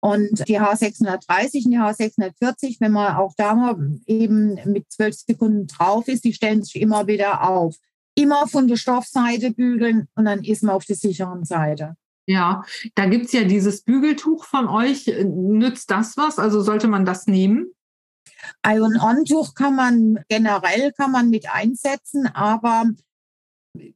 [0.01, 5.67] Und die H630 und die H640, wenn man auch da mal eben mit zwölf Sekunden
[5.67, 7.75] drauf ist, die stellen sich immer wieder auf.
[8.15, 11.95] Immer von der Stoffseite bügeln und dann ist man auf der sicheren Seite.
[12.27, 12.63] Ja,
[12.95, 15.05] da gibt es ja dieses Bügeltuch von euch.
[15.23, 16.39] Nützt das was?
[16.39, 17.74] Also sollte man das nehmen?
[18.65, 22.85] Iron-On-Tuch kann man generell kann man mit einsetzen, aber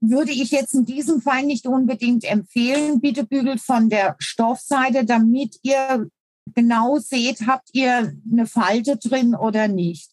[0.01, 2.99] würde ich jetzt in diesem Fall nicht unbedingt empfehlen.
[2.99, 6.09] Bitte bügelt von der Stoffseite, damit ihr
[6.53, 10.12] genau seht, habt ihr eine Falte drin oder nicht.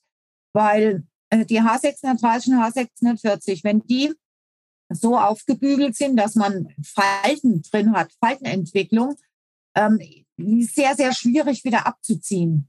[0.53, 4.13] Weil äh, die H630 und H640, wenn die
[4.89, 9.17] so aufgebügelt sind, dass man Falten drin hat, Faltenentwicklung,
[9.75, 9.99] ähm,
[10.37, 12.69] sehr, sehr schwierig wieder abzuziehen.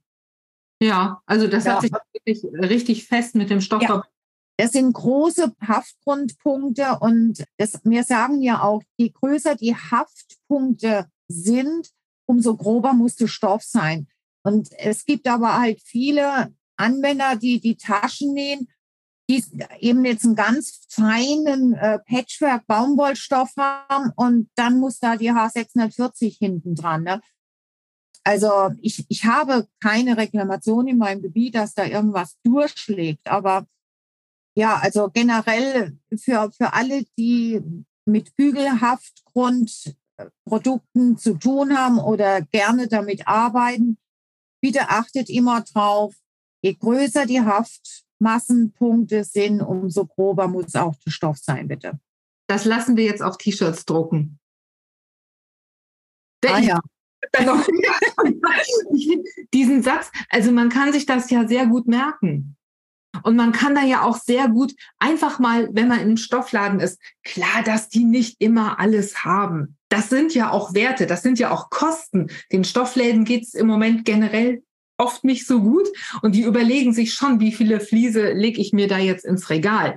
[0.82, 1.74] Ja, also das ja.
[1.74, 3.82] hat sich wirklich richtig fest mit dem Stoff.
[3.82, 4.04] Ja.
[4.58, 11.92] Das sind große Haftgrundpunkte und das, wir sagen ja auch, je größer die Haftpunkte sind,
[12.26, 14.08] umso grober muss der Stoff sein.
[14.44, 18.68] Und es gibt aber halt viele Anwender, die die Taschen nähen,
[19.30, 19.44] die
[19.80, 26.76] eben jetzt einen ganz feinen äh, Patchwork-Baumwollstoff haben und dann muss da die H640 hinten
[26.76, 27.04] dran.
[27.04, 27.22] Ne?
[28.28, 33.26] Also ich, ich habe keine Reklamation in meinem Gebiet, dass da irgendwas durchschlägt.
[33.26, 33.66] Aber
[34.54, 37.62] ja, also generell für, für alle, die
[38.04, 43.98] mit Bügelhaftgrundprodukten zu tun haben oder gerne damit arbeiten,
[44.62, 46.14] bitte achtet immer drauf,
[46.62, 51.98] je größer die Haftmassenpunkte sind, umso grober muss auch der Stoff sein, bitte.
[52.50, 54.38] Das lassen wir jetzt auf T-Shirts drucken.
[56.46, 56.82] Ah, ja.
[59.54, 62.56] diesen Satz, also man kann sich das ja sehr gut merken.
[63.24, 67.02] Und man kann da ja auch sehr gut einfach mal, wenn man im Stoffladen ist,
[67.24, 69.78] klar, dass die nicht immer alles haben.
[69.90, 72.30] Das sind ja auch Werte, das sind ja auch Kosten.
[72.52, 74.62] Den Stoffläden geht es im Moment generell
[74.98, 75.88] oft nicht so gut
[76.22, 79.96] und die überlegen sich schon, wie viele Fliese lege ich mir da jetzt ins Regal.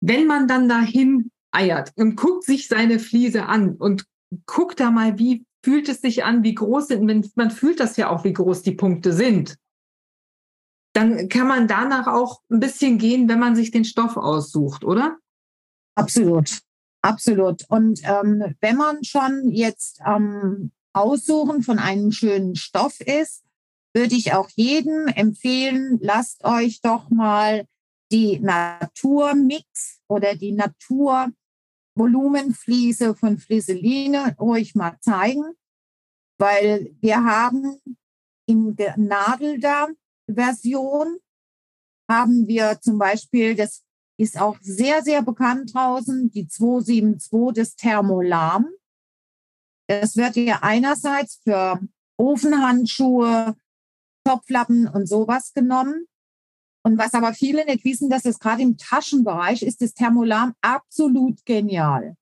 [0.00, 4.04] Wenn man dann dahin eiert und guckt sich seine Fliese an und
[4.46, 8.10] guckt da mal, wie fühlt es sich an, wie groß sind, man fühlt das ja
[8.10, 9.56] auch, wie groß die Punkte sind.
[10.94, 15.18] Dann kann man danach auch ein bisschen gehen, wenn man sich den Stoff aussucht, oder?
[15.94, 16.58] Absolut,
[17.02, 17.64] absolut.
[17.68, 23.44] Und ähm, wenn man schon jetzt ähm, Aussuchen von einem schönen Stoff ist,
[23.94, 27.66] würde ich auch jedem empfehlen, lasst euch doch mal
[28.10, 31.28] die Naturmix oder die Natur
[31.94, 35.54] Volumenfliese von Flieseline ruhig mal zeigen,
[36.38, 37.80] weil wir haben
[38.46, 41.18] in der Nadelda-Version
[42.10, 43.84] haben wir zum Beispiel, das
[44.18, 48.68] ist auch sehr, sehr bekannt draußen, die 272 des Thermolam.
[49.88, 51.80] Das wird ja einerseits für
[52.18, 53.56] Ofenhandschuhe,
[54.24, 56.06] Topflappen und sowas genommen.
[56.84, 61.44] Und was aber viele nicht wissen, dass es gerade im Taschenbereich ist, das Thermolam absolut
[61.44, 62.16] genial.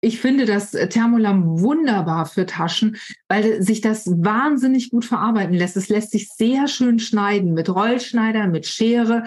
[0.00, 2.96] Ich finde das Thermolam wunderbar für Taschen,
[3.28, 5.76] weil sich das wahnsinnig gut verarbeiten lässt.
[5.76, 9.24] Es lässt sich sehr schön schneiden mit Rollschneider, mit Schere.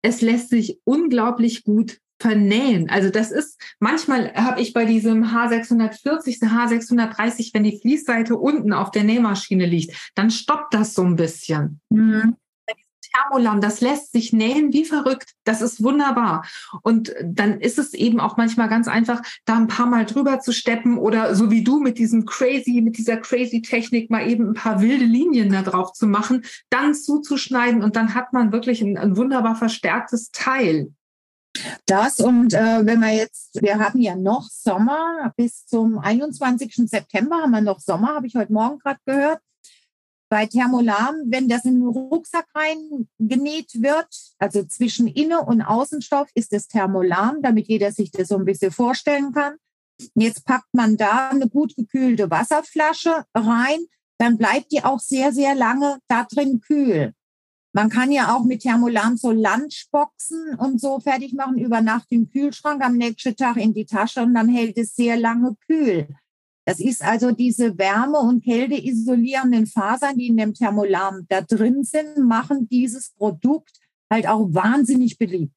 [0.00, 2.88] Es lässt sich unglaublich gut vernähen.
[2.88, 8.92] Also das ist, manchmal habe ich bei diesem H640, H630, wenn die Fließseite unten auf
[8.92, 11.80] der Nähmaschine liegt, dann stoppt das so ein bisschen.
[11.90, 12.36] Mhm.
[13.12, 15.32] Thermolam, das lässt sich nähen wie verrückt.
[15.44, 16.44] Das ist wunderbar.
[16.82, 20.52] Und dann ist es eben auch manchmal ganz einfach, da ein paar Mal drüber zu
[20.52, 24.54] steppen oder so wie du mit diesem crazy, mit dieser crazy Technik mal eben ein
[24.54, 28.96] paar wilde Linien da drauf zu machen, dann zuzuschneiden und dann hat man wirklich ein,
[28.96, 30.92] ein wunderbar verstärktes Teil.
[31.84, 36.88] Das und äh, wenn wir jetzt, wir haben ja noch Sommer, bis zum 21.
[36.88, 39.40] September haben wir noch Sommer, habe ich heute Morgen gerade gehört
[40.32, 46.54] bei Thermolam, wenn das in den Rucksack reingenäht wird, also zwischen Inne- und Außenstoff ist
[46.54, 49.56] es Thermolam, damit jeder sich das so ein bisschen vorstellen kann.
[50.14, 53.80] Jetzt packt man da eine gut gekühlte Wasserflasche rein,
[54.16, 57.12] dann bleibt die auch sehr, sehr lange da drin kühl.
[57.74, 62.30] Man kann ja auch mit Thermolam so Lunchboxen und so fertig machen, über Nacht im
[62.30, 66.08] Kühlschrank, am nächsten Tag in die Tasche und dann hält es sehr lange kühl.
[66.64, 72.18] Das ist also diese Wärme- und Kälte-isolierenden Fasern, die in dem Thermolam da drin sind,
[72.18, 73.72] machen dieses Produkt
[74.10, 75.52] halt auch wahnsinnig beliebt.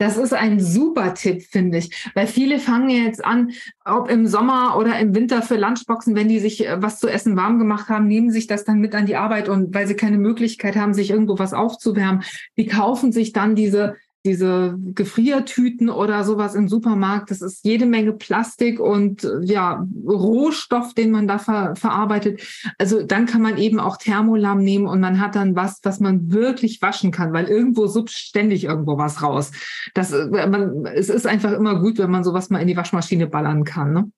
[0.00, 3.50] Das ist ein super Tipp, finde ich, weil viele fangen jetzt an,
[3.84, 7.36] ob im Sommer oder im Winter für Lunchboxen, wenn die sich äh, was zu essen
[7.36, 10.18] warm gemacht haben, nehmen sich das dann mit an die Arbeit und weil sie keine
[10.18, 12.22] Möglichkeit haben, sich irgendwo was aufzuwärmen,
[12.56, 18.12] die kaufen sich dann diese diese Gefriertüten oder sowas im Supermarkt, das ist jede Menge
[18.12, 22.42] Plastik und ja, Rohstoff, den man da ver verarbeitet.
[22.78, 26.32] Also dann kann man eben auch Thermolam nehmen und man hat dann was, was man
[26.32, 29.52] wirklich waschen kann, weil irgendwo suppt ständig irgendwo was raus.
[29.94, 33.28] Das, äh, man, es ist einfach immer gut, wenn man sowas mal in die Waschmaschine
[33.28, 33.92] ballern kann.
[33.92, 34.10] Ne?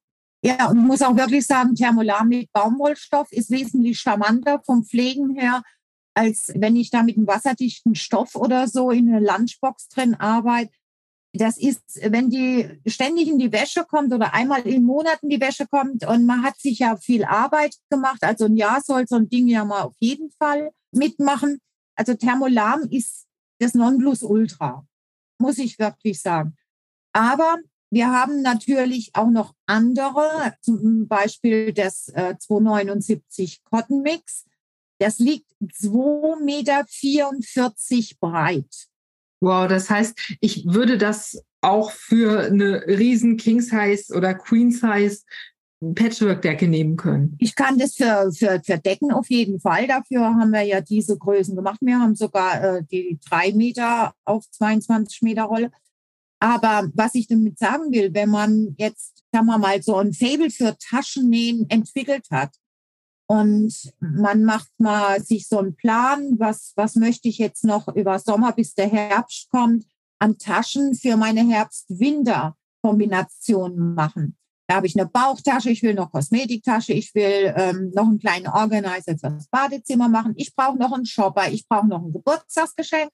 [0.43, 5.63] Ja, und muss auch wirklich sagen, Thermolam mit Baumwollstoff ist wesentlich charmanter vom Pflegen her
[6.15, 10.73] als wenn ich da mit einem wasserdichten Stoff oder so in eine Lunchbox drin arbeite.
[11.33, 14.85] Das ist, wenn die ständig in die Wäsche kommt oder einmal in
[15.23, 18.19] die Wäsche kommt und man hat sich ja viel Arbeit gemacht.
[18.23, 21.61] Also ein Jahr soll so ein Ding ja mal auf jeden Fall mitmachen.
[21.95, 23.27] Also Thermolam ist
[23.61, 24.85] das Nonplusultra,
[25.39, 26.57] muss ich wirklich sagen.
[27.13, 27.59] Aber
[27.91, 34.47] wir haben natürlich auch noch andere, zum Beispiel das äh, 279 Cotton Mix.
[35.01, 36.85] Das liegt 2,44 Meter
[38.21, 38.89] breit.
[39.41, 45.21] Wow, das heißt, ich würde das auch für eine riesen King Size oder Queen Size
[45.95, 47.37] Patchwork-Decke nehmen können.
[47.39, 49.87] Ich kann das für, für, für Decken auf jeden Fall.
[49.87, 51.79] Dafür haben wir ja diese Größen gemacht.
[51.81, 55.71] Wir haben sogar äh, die drei Meter auf 22 Meter Rolle.
[56.39, 60.51] Aber was ich damit sagen will, wenn man jetzt, sagen wir mal, so ein Fable
[60.51, 62.51] für Taschennähen entwickelt hat,
[63.31, 68.19] und man macht mal sich so einen Plan, was, was möchte ich jetzt noch über
[68.19, 69.87] Sommer bis der Herbst kommt,
[70.19, 74.37] an Taschen für meine Herbst-Winter-Kombination machen.
[74.67, 78.49] Da habe ich eine Bauchtasche, ich will noch Kosmetiktasche, ich will ähm, noch einen kleinen
[78.49, 83.13] Organizer fürs Badezimmer machen, ich brauche noch einen Shopper, ich brauche noch ein Geburtstagsgeschenk.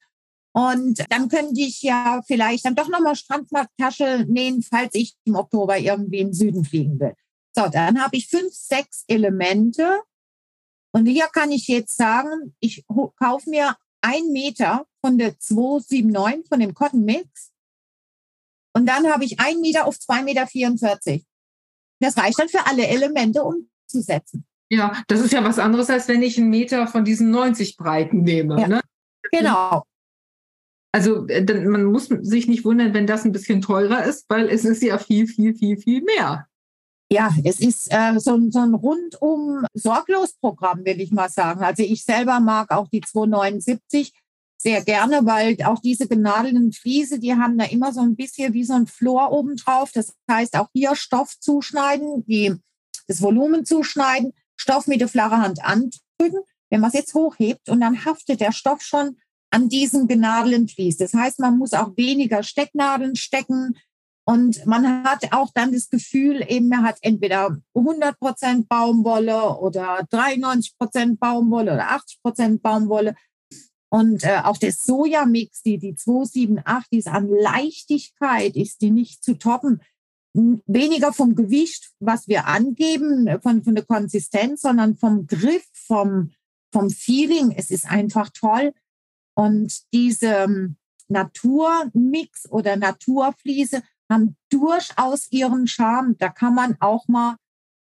[0.54, 5.76] Und dann könnte ich ja vielleicht dann doch nochmal Strandtasche nähen, falls ich im Oktober
[5.76, 7.12] irgendwie den Süden fliegen will.
[7.56, 10.02] So, dann habe ich fünf, sechs Elemente.
[10.92, 16.60] Und hier kann ich jetzt sagen, ich kaufe mir ein Meter von der 279 von
[16.60, 17.52] dem Cotton Mix.
[18.74, 21.24] Und dann habe ich ein Meter auf 2,44 Meter.
[22.00, 24.46] Das reicht dann für alle Elemente umzusetzen.
[24.68, 28.22] Ja, das ist ja was anderes, als wenn ich einen Meter von diesen 90 Breiten
[28.22, 28.60] nehme.
[28.60, 28.68] Ja.
[28.68, 28.80] Ne?
[29.30, 29.86] Genau.
[30.92, 34.66] Also äh, man muss sich nicht wundern, wenn das ein bisschen teurer ist, weil es
[34.66, 36.48] ist ja viel, viel, viel, viel mehr.
[37.10, 41.62] Ja, es ist äh, so, so ein rundum sorglos Programm, will ich mal sagen.
[41.62, 44.12] Also ich selber mag auch die 279
[44.58, 48.64] sehr gerne, weil auch diese genadelten Fliese, die haben da immer so ein bisschen wie
[48.64, 49.90] so ein Flor oben drauf.
[49.92, 52.54] Das heißt, auch hier Stoff zuschneiden, die,
[53.06, 56.42] das Volumen zuschneiden, Stoff mit der flachen Hand andrücken.
[56.70, 59.16] Wenn man es jetzt hochhebt und dann haftet der Stoff schon
[59.50, 60.96] an diesem genadelten Vlies.
[60.96, 63.76] Das heißt, man muss auch weniger Stecknadeln stecken,
[64.28, 70.04] und man hat auch dann das Gefühl, eben man hat entweder 100 Prozent Baumwolle oder
[70.10, 73.14] 93 Prozent Baumwolle oder 80 Prozent Baumwolle.
[73.88, 79.22] Und äh, auch der Sojamix, die, die 278, die ist an Leichtigkeit, ist die nicht
[79.22, 79.80] zu toppen.
[80.34, 86.32] Weniger vom Gewicht, was wir angeben, von, von der Konsistenz, sondern vom Griff, vom,
[86.72, 87.52] vom Feeling.
[87.52, 88.74] Es ist einfach toll.
[89.34, 90.76] Und diese ähm,
[91.06, 96.16] Naturmix oder Naturfliese haben durchaus ihren Charme.
[96.18, 97.36] Da kann man auch mal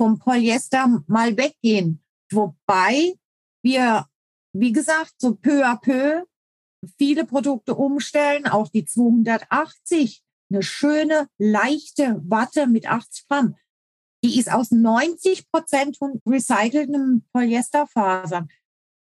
[0.00, 2.02] vom Polyester mal weggehen.
[2.30, 3.14] Wobei
[3.62, 4.06] wir,
[4.52, 6.24] wie gesagt, so peu à peu
[6.98, 13.56] viele Produkte umstellen, auch die 280, eine schöne, leichte Watte mit 80 Gramm.
[14.24, 18.48] Die ist aus 90 Prozent von recyceltem Polyesterfasern.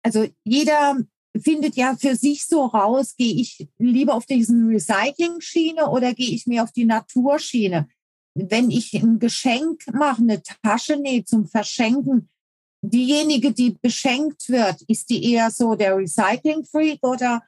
[0.03, 0.99] Also jeder
[1.39, 6.47] findet ja für sich so raus, gehe ich lieber auf diesen Recycling-Schiene oder gehe ich
[6.47, 7.89] mehr auf die Naturschiene.
[8.35, 12.29] Wenn ich ein Geschenk mache, eine Tasche nähe zum Verschenken,
[12.83, 17.43] diejenige, die beschenkt wird, ist die eher so der Recycling-Freak oder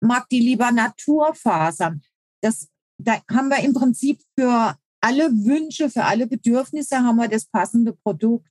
[0.00, 2.02] mag die lieber Naturfasern?
[2.42, 2.68] Das,
[2.98, 7.92] da haben wir im Prinzip für alle Wünsche, für alle Bedürfnisse haben wir das passende
[7.92, 8.48] Produkt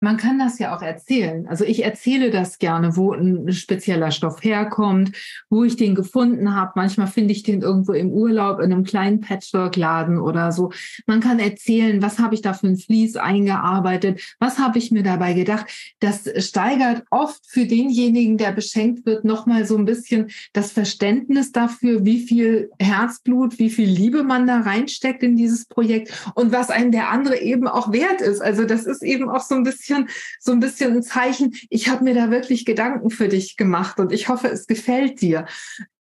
[0.00, 1.46] man kann das ja auch erzählen.
[1.46, 5.12] Also ich erzähle das gerne, wo ein spezieller Stoff herkommt,
[5.50, 6.72] wo ich den gefunden habe.
[6.74, 10.72] Manchmal finde ich den irgendwo im Urlaub in einem kleinen Patchwork-Laden oder so.
[11.06, 15.02] Man kann erzählen, was habe ich da für ein Vlies eingearbeitet, was habe ich mir
[15.02, 15.66] dabei gedacht.
[16.00, 22.06] Das steigert oft für denjenigen, der beschenkt wird, nochmal so ein bisschen das Verständnis dafür,
[22.06, 26.90] wie viel Herzblut, wie viel Liebe man da reinsteckt in dieses Projekt und was einem
[26.90, 28.40] der andere eben auch wert ist.
[28.40, 31.88] Also das ist eben auch so ein bisschen bisschen, so ein bisschen ein Zeichen, ich
[31.88, 35.46] habe mir da wirklich Gedanken für dich gemacht und ich hoffe, es gefällt dir.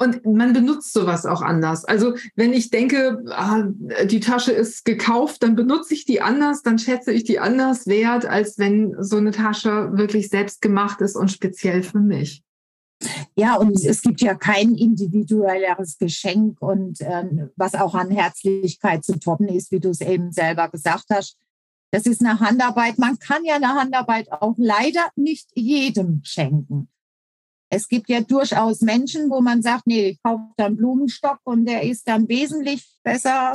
[0.01, 1.85] Und man benutzt sowas auch anders.
[1.85, 3.65] Also wenn ich denke, ah,
[4.05, 8.25] die Tasche ist gekauft, dann benutze ich die anders, dann schätze ich die anders wert,
[8.25, 12.45] als wenn so eine Tasche wirklich selbst gemacht ist und speziell für mich.
[13.37, 19.19] Ja, und es gibt ja kein individuelleres Geschenk und äh, was auch an Herzlichkeit zu
[19.19, 21.39] toppen ist, wie du es eben selber gesagt hast.
[21.91, 22.99] Das ist eine Handarbeit.
[22.99, 26.89] Man kann ja eine Handarbeit auch leider nicht jedem schenken.
[27.71, 31.83] Es gibt ja durchaus Menschen, wo man sagt, nee, ich kaufe dann Blumenstock und der
[31.83, 33.53] ist dann wesentlich besser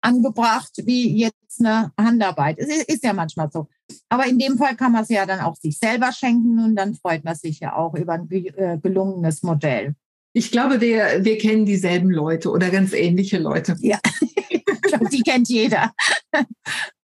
[0.00, 2.58] angebracht wie jetzt eine Handarbeit.
[2.58, 3.68] Es ist, ja manchmal so.
[4.08, 6.94] Aber in dem Fall kann man es ja dann auch sich selber schenken und dann
[6.94, 9.94] freut man sich ja auch über ein äh, gelungenes Modell.
[10.32, 13.76] Ich glaube, wir, wir kennen dieselben Leute oder ganz ähnliche Leute.
[13.80, 13.98] Ja,
[15.12, 15.92] die kennt jeder.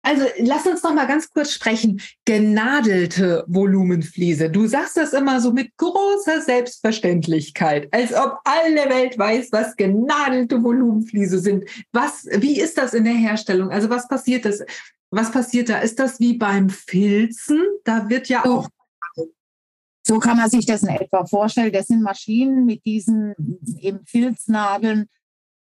[0.07, 1.99] Also lass uns noch mal ganz kurz sprechen.
[2.23, 4.49] Genadelte Volumenfliese.
[4.49, 10.63] Du sagst das immer so mit großer Selbstverständlichkeit, als ob alle Welt weiß, was genadelte
[10.63, 11.65] Volumenfliese sind.
[11.91, 13.69] Was, wie ist das in der Herstellung?
[13.69, 14.63] Also was passiert das?
[15.11, 15.79] Was passiert da?
[15.79, 17.61] Ist das wie beim Filzen?
[17.83, 18.69] Da wird ja auch
[20.07, 21.73] so kann man sich das in etwa vorstellen.
[21.73, 23.35] Das sind Maschinen mit diesen
[23.81, 25.09] eben Filznadeln,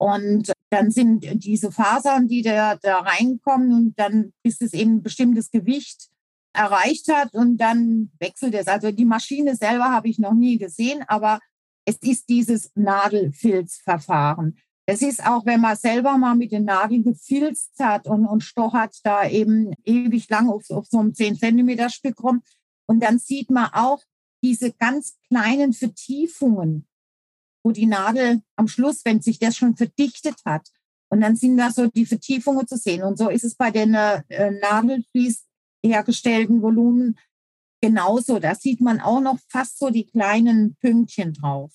[0.00, 5.02] und dann sind diese Fasern, die da, da reinkommen und dann, bis es eben ein
[5.02, 6.08] bestimmtes Gewicht
[6.54, 8.66] erreicht hat und dann wechselt es.
[8.66, 11.38] Also die Maschine selber habe ich noch nie gesehen, aber
[11.84, 14.56] es ist dieses Nadelfilzverfahren.
[14.86, 18.96] Es ist auch, wenn man selber mal mit den Nadeln gefilzt hat und, und stochert
[19.04, 22.42] da eben ewig lang auf, auf so einem 10 Zentimeter Stück rum.
[22.86, 24.02] Und dann sieht man auch
[24.42, 26.86] diese ganz kleinen Vertiefungen
[27.62, 30.68] wo die Nadel am Schluss, wenn sich das schon verdichtet hat,
[31.10, 33.02] und dann sind da so die Vertiefungen zu sehen.
[33.02, 34.22] Und so ist es bei den äh,
[34.62, 35.44] Nadelflies
[35.84, 37.18] hergestellten Volumen
[37.82, 38.38] genauso.
[38.38, 41.72] Da sieht man auch noch fast so die kleinen Pünktchen drauf.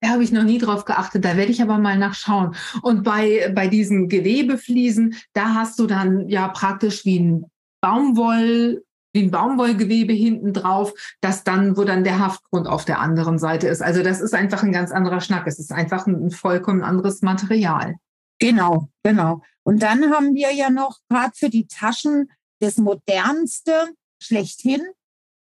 [0.00, 2.54] Da habe ich noch nie drauf geachtet, da werde ich aber mal nachschauen.
[2.82, 7.46] Und bei, bei diesen Gewebefliesen, da hast du dann ja praktisch wie ein
[7.80, 8.84] Baumwoll,
[9.18, 13.66] wie ein Baumwollgewebe hinten drauf, das dann, wo dann der Haftgrund auf der anderen Seite
[13.66, 13.82] ist.
[13.82, 15.46] Also das ist einfach ein ganz anderer Schnack.
[15.46, 17.96] Es ist einfach ein, ein vollkommen anderes Material.
[18.38, 19.42] Genau, genau.
[19.64, 23.90] Und dann haben wir ja noch gerade für die Taschen das modernste
[24.22, 24.82] schlechthin.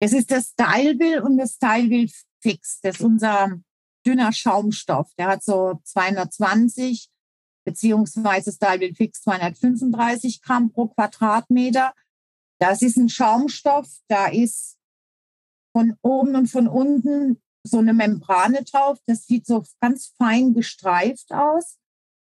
[0.00, 2.08] Es ist das Styleville und das Styleville
[2.40, 2.80] Fix.
[2.82, 3.58] Das ist unser
[4.06, 5.12] dünner Schaumstoff.
[5.18, 7.08] Der hat so 220
[7.64, 11.92] beziehungsweise Styleville Fix 235 Gramm pro Quadratmeter.
[12.58, 14.76] Das ist ein Schaumstoff, da ist
[15.72, 18.98] von oben und von unten so eine Membrane drauf.
[19.06, 21.78] Das sieht so ganz fein gestreift aus.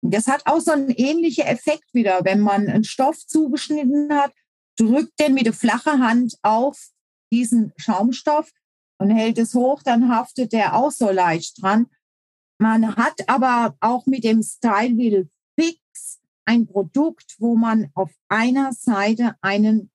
[0.02, 2.24] Das hat auch so einen ähnlichen Effekt wieder.
[2.24, 4.32] Wenn man einen Stoff zugeschnitten hat,
[4.76, 6.90] drückt den mit der flachen Hand auf
[7.32, 8.50] diesen Schaumstoff
[8.98, 11.86] und hält es hoch, dann haftet der auch so leicht dran.
[12.58, 18.72] Man hat aber auch mit dem Style Wheel Fix ein Produkt, wo man auf einer
[18.72, 19.91] Seite einen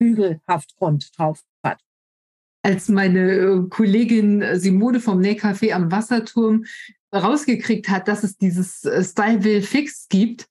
[0.00, 1.78] Bügelhaftgrund drauf hat.
[2.62, 6.64] Als meine äh, Kollegin Simone vom Nähcafé am Wasserturm
[7.14, 10.48] rausgekriegt hat, dass es dieses äh, Style Fix gibt,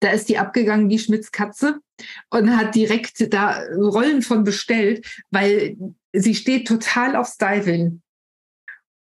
[0.00, 1.80] da ist die abgegangen wie Schmitz Katze
[2.30, 5.76] und hat direkt da Rollen von bestellt, weil
[6.12, 8.00] sie steht total auf Style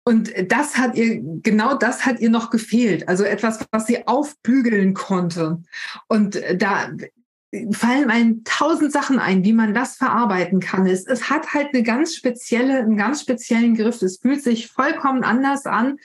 [0.05, 3.09] Und das hat ihr, genau das hat ihr noch gefehlt.
[3.09, 5.63] Also etwas, was sie aufbügeln konnte.
[6.09, 6.91] Und da
[7.73, 10.87] fallen einem tausend Sachen ein, wie man das verarbeiten kann.
[10.87, 14.03] Es, es hat halt eine ganz spezielle, einen ganz speziellen Griff.
[14.03, 15.99] Es fühlt sich vollkommen anders an,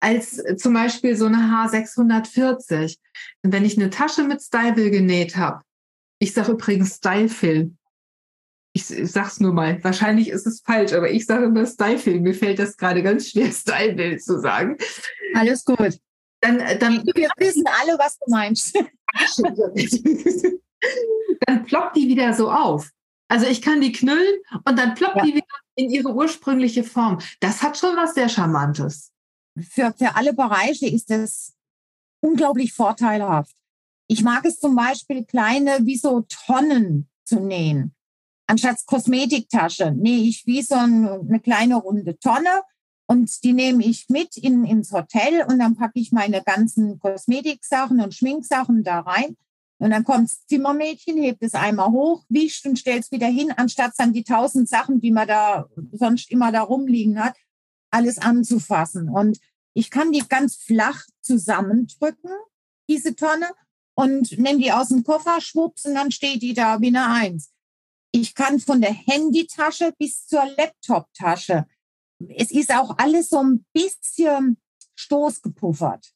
[0.00, 2.98] als zum Beispiel so eine H640.
[3.42, 5.62] Und wenn ich eine Tasche mit Stylefill genäht habe,
[6.18, 7.72] ich sage übrigens Stylefill.
[8.74, 12.20] Ich, ich sag's nur mal, wahrscheinlich ist es falsch, aber ich sage immer Stylefill.
[12.20, 14.76] Mir fällt das gerade ganz schwer, Stylefill zu sagen.
[15.34, 15.98] Alles gut.
[16.40, 18.76] Dann, dann, Wir wissen alle, was du meinst.
[21.46, 22.90] dann ploppt die wieder so auf.
[23.28, 25.24] Also ich kann die knüllen und dann ploppt Ja.
[25.24, 27.18] die wieder in ihre ursprüngliche Form.
[27.40, 29.10] Das hat schon was sehr Charmantes.
[29.58, 31.54] für, für alle Bereiche ist es
[32.20, 33.54] unglaublich vorteilhaft.
[34.08, 37.94] Ich mag es zum Beispiel, kleine wie so Tonnen zu nähen.
[38.46, 42.62] Anstatt Kosmetiktasche nähe ich wie so ein, eine kleine runde Tonne
[43.06, 48.00] und die nehme ich mit in, ins Hotel und dann packe ich meine ganzen Kosmetiksachen
[48.00, 49.36] und Schminksachen da rein.
[49.82, 53.50] Und dann kommt das Zimmermädchen, hebt es einmal hoch, wischt und stellt es wieder hin,
[53.50, 57.34] anstatt dann die tausend Sachen, die man da sonst immer da rumliegen hat,
[57.90, 59.08] alles anzufassen.
[59.08, 59.40] Und
[59.74, 62.30] ich kann die ganz flach zusammendrücken,
[62.88, 63.50] diese Tonne,
[63.94, 67.50] und nehme die aus dem Koffer, schwupps, und dann steht die da wie eine Eins.
[68.12, 71.66] Ich kann von der Handytasche bis zur Laptoptasche.
[72.28, 74.58] Es ist auch alles so ein bisschen
[74.94, 76.14] stoßgepuffert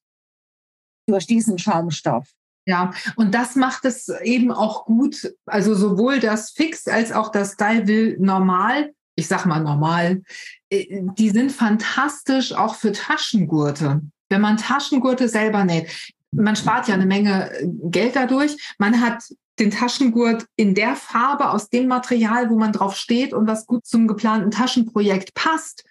[1.08, 2.32] durch diesen Schaumstoff.
[2.66, 5.32] Ja, und das macht es eben auch gut.
[5.46, 8.92] Also sowohl das Fix als auch das Style will normal.
[9.14, 10.22] Ich sag mal normal.
[10.68, 14.02] äh, Die sind fantastisch auch für Taschengurte.
[14.28, 15.88] Wenn man Taschengurte selber näht,
[16.32, 18.56] man spart ja eine Menge äh, Geld dadurch.
[18.78, 19.22] Man hat
[19.58, 23.86] den Taschengurt in der Farbe aus dem Material, wo man drauf steht und was gut
[23.86, 25.84] zum geplanten Taschenprojekt passt.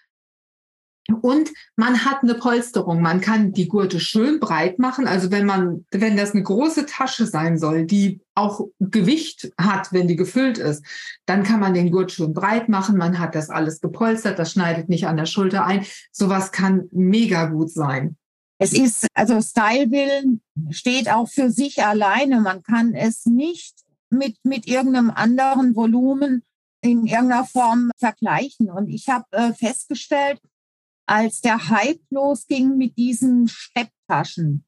[1.21, 3.01] Und man hat eine Polsterung.
[3.01, 5.07] Man kann die Gurte schön breit machen.
[5.07, 10.07] Also wenn man, wenn das eine große Tasche sein soll, die auch Gewicht hat, wenn
[10.07, 10.83] die gefüllt ist,
[11.27, 12.97] dann kann man den Gurt schön breit machen.
[12.97, 14.39] Man hat das alles gepolstert.
[14.39, 15.85] Das schneidet nicht an der Schulter ein.
[16.11, 18.17] Sowas kann mega gut sein.
[18.57, 20.39] Es ist, also Styleville
[20.71, 22.39] steht auch für sich alleine.
[22.39, 23.75] Man kann es nicht
[24.09, 26.41] mit, mit irgendeinem anderen Volumen
[26.81, 28.69] in irgendeiner Form vergleichen.
[28.69, 30.39] Und ich habe äh, festgestellt,
[31.05, 34.65] als der Hype losging mit diesen Stepptaschen,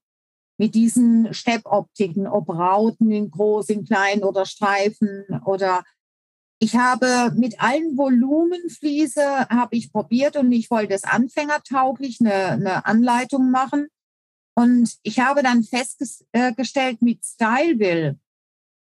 [0.58, 5.84] mit diesen Steppoptiken, ob Rauten in groß, in klein oder Streifen oder
[6.60, 12.86] ich habe mit allen Volumenfliese habe ich probiert und ich wollte es anfängertauglich eine, eine
[12.86, 13.88] Anleitung machen.
[14.56, 18.20] Und ich habe dann festgestellt mit Styleville,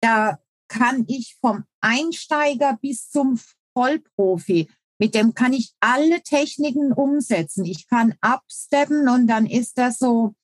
[0.00, 0.38] da
[0.68, 3.38] kann ich vom Einsteiger bis zum
[3.74, 4.70] Vollprofi,
[5.00, 7.64] mit dem kann ich alle Techniken umsetzen.
[7.64, 10.34] Ich kann absteppen und dann ist das so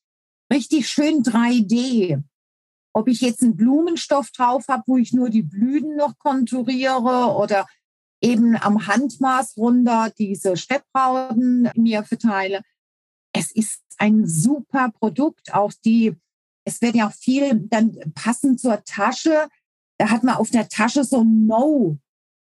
[0.50, 2.22] richtig schön 3D.
[2.94, 7.66] Ob ich jetzt einen Blumenstoff drauf habe, wo ich nur die Blüten noch konturiere oder
[8.22, 12.62] eben am Handmaß runter diese Stepprauten mir verteile.
[13.34, 15.52] Es ist ein super Produkt.
[15.52, 16.16] Auch die,
[16.64, 19.48] es wird ja auch viel dann passend zur Tasche.
[19.98, 21.98] Da hat man auf der Tasche so No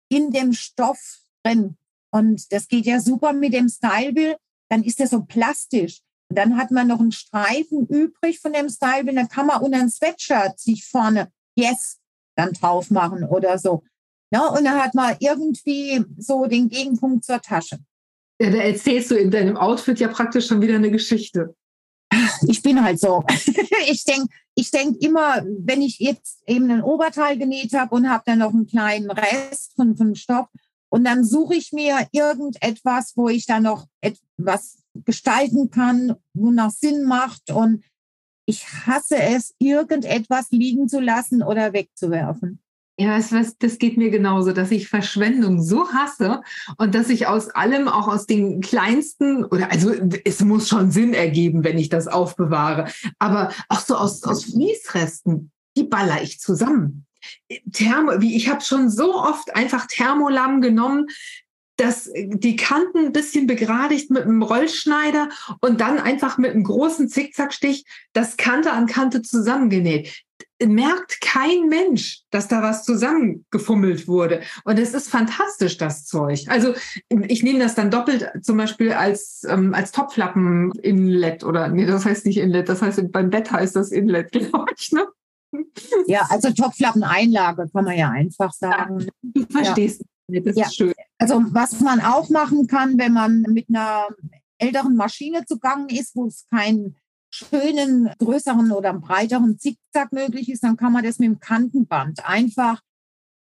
[0.09, 1.77] in dem Stoff drin.
[2.15, 4.37] Und das geht ja super mit dem Styleville.
[4.69, 6.01] Dann ist der so plastisch.
[6.31, 9.17] Und dann hat man noch einen Streifen übrig von dem Styleville.
[9.17, 11.99] Dann kann man unter ein Sweatshirt sich vorne Yes
[12.37, 13.83] dann drauf machen oder so.
[14.33, 17.79] Ja, und dann hat man irgendwie so den Gegenpunkt zur Tasche.
[18.41, 21.57] Ja, da erzählst du in deinem Outfit ja praktisch schon wieder eine Geschichte.
[22.47, 23.25] Ich bin halt so.
[23.91, 28.23] ich denke ich denk immer, wenn ich jetzt eben ein Oberteil genäht habe und habe
[28.25, 30.47] dann noch einen kleinen Rest von, von Stoff,
[30.95, 36.71] und dann suche ich mir irgendetwas, wo ich dann noch etwas gestalten kann, wo nach
[36.71, 37.51] Sinn macht.
[37.51, 37.83] Und
[38.47, 42.61] ich hasse es, irgendetwas liegen zu lassen oder wegzuwerfen.
[42.97, 46.43] Ja, was, das geht mir genauso, dass ich Verschwendung so hasse
[46.79, 49.93] und dass ich aus allem, auch aus den kleinsten, oder also
[50.25, 52.87] es muss schon Sinn ergeben, wenn ich das aufbewahre,
[53.19, 57.05] aber auch so aus, aus Fließresten, die baller ich zusammen.
[57.73, 61.07] Thermo, wie ich habe schon so oft einfach Thermolamm genommen,
[61.77, 65.29] das die Kanten ein bisschen begradigt mit einem Rollschneider
[65.61, 70.23] und dann einfach mit einem großen Zickzackstich das Kante an Kante zusammengenäht.
[70.65, 74.41] Merkt kein Mensch, dass da was zusammengefummelt wurde.
[74.65, 76.45] Und es ist fantastisch, das Zeug.
[76.47, 76.75] Also
[77.09, 82.25] ich nehme das dann doppelt zum Beispiel als, ähm, als Topflappen-Inlet oder nee, das heißt
[82.25, 84.93] nicht Inlet, das heißt beim Bett heißt das Inlet, glaube ich.
[84.93, 85.07] Ne?
[86.07, 89.09] Ja, also Topflappeneinlage kann man ja einfach sagen.
[89.23, 90.03] Du verstehst.
[90.29, 90.41] Ja.
[90.41, 90.67] Das Ja.
[90.67, 90.95] ist schön.
[91.19, 94.09] Also was man auch machen kann, wenn man mit einer
[94.59, 96.97] älteren Maschine zugange ist, wo es keinen
[97.31, 102.81] schönen, größeren oder breiteren Zickzack möglich ist, dann kann man das mit dem Kantenband einfach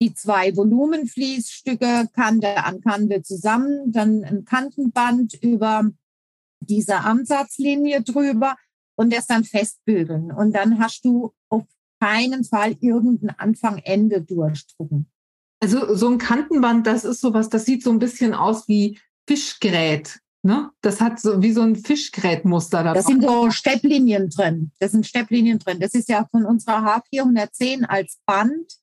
[0.01, 5.91] die zwei Volumenfließstücke Kante an Kante zusammen, dann ein Kantenband über
[6.61, 8.55] diese Ansatzlinie drüber
[8.95, 10.31] und das dann festbügeln.
[10.31, 11.65] Und dann hast du auf
[12.01, 15.07] keinen Fall irgendein Anfang-Ende durchdrucken.
[15.61, 20.19] Also so ein Kantenband, das ist sowas, das sieht so ein bisschen aus wie Fischgerät.
[20.43, 20.71] Ne?
[20.81, 22.93] Das hat so wie so ein Fischgrätmuster da.
[22.93, 24.71] Das sind so Stepplinien drin.
[24.79, 25.79] Das sind Stepplinien drin.
[25.79, 28.73] Das ist ja von unserer H410 als Band.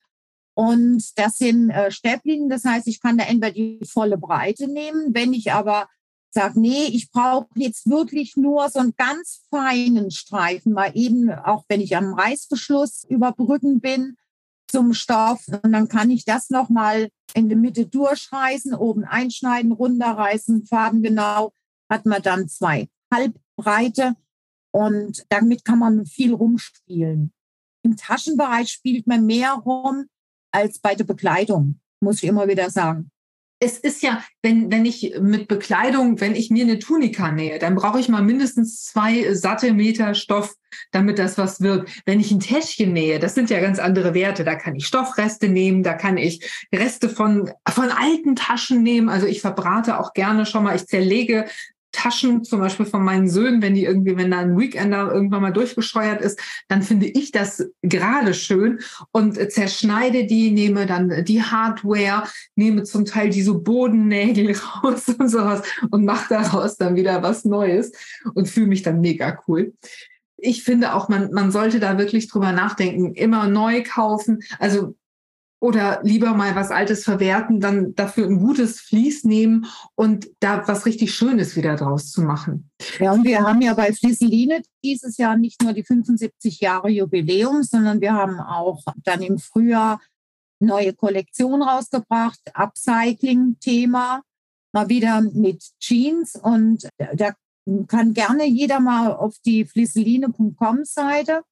[0.53, 2.49] Und das sind äh, Stepplinien.
[2.49, 5.13] Das heißt, ich kann da entweder die volle Breite nehmen.
[5.13, 5.89] Wenn ich aber
[6.31, 11.65] sage, nee, ich brauche jetzt wirklich nur so einen ganz feinen Streifen, mal eben, auch
[11.67, 14.15] wenn ich am Reißverschluss überbrücken bin,
[14.67, 15.47] zum Stoff.
[15.63, 21.51] Und dann kann ich das nochmal in der Mitte durchreißen, oben einschneiden, runterreißen, farbengenau.
[21.89, 24.15] Hat man dann zwei Halbbreite
[24.71, 27.33] und damit kann man viel rumspielen.
[27.83, 30.05] Im Taschenbereich spielt man mehr rum
[30.51, 33.09] als bei der Bekleidung, muss ich immer wieder sagen
[33.59, 37.75] es ist ja, wenn, wenn ich mit Bekleidung, wenn ich mir eine Tunika nähe, dann
[37.75, 40.55] brauche ich mal mindestens zwei satte Meter Stoff,
[40.91, 41.89] damit das was wird.
[42.05, 44.45] Wenn ich ein Täschchen nähe, das sind ja ganz andere Werte.
[44.45, 49.09] Da kann ich Stoffreste nehmen, da kann ich Reste von, von alten Taschen nehmen.
[49.09, 51.45] Also ich verbrate auch gerne schon mal, ich zerlege
[51.91, 55.53] Taschen, zum Beispiel von meinen Söhnen, wenn die irgendwie, wenn da ein Weekender irgendwann mal
[55.53, 58.79] durchgescheuert ist, dann finde ich das gerade schön
[59.11, 62.23] und zerschneide die, nehme dann die Hardware,
[62.55, 67.91] nehme zum Teil diese Bodennägel raus und sowas und mache daraus dann wieder was Neues
[68.33, 69.73] und fühle mich dann mega cool
[70.41, 74.41] ich finde auch, man, man sollte da wirklich drüber nachdenken, immer neu kaufen.
[74.57, 74.95] Also
[75.59, 80.85] oder lieber mal was Altes verwerten, dann dafür ein gutes Vlies nehmen und da was
[80.85, 82.69] richtig Schönes wieder draus zu machen.
[82.99, 87.63] Ja, und wir haben ja bei Flieseline dieses Jahr nicht nur die 75 Jahre Jubiläum,
[87.63, 89.99] sondern wir haben auch dann im Frühjahr
[90.61, 94.21] neue Kollektion rausgebracht, Upcycling-Thema,
[94.73, 97.33] mal wieder mit Jeans und da
[97.87, 101.43] kann gerne jeder mal auf die flieseline.com-Seite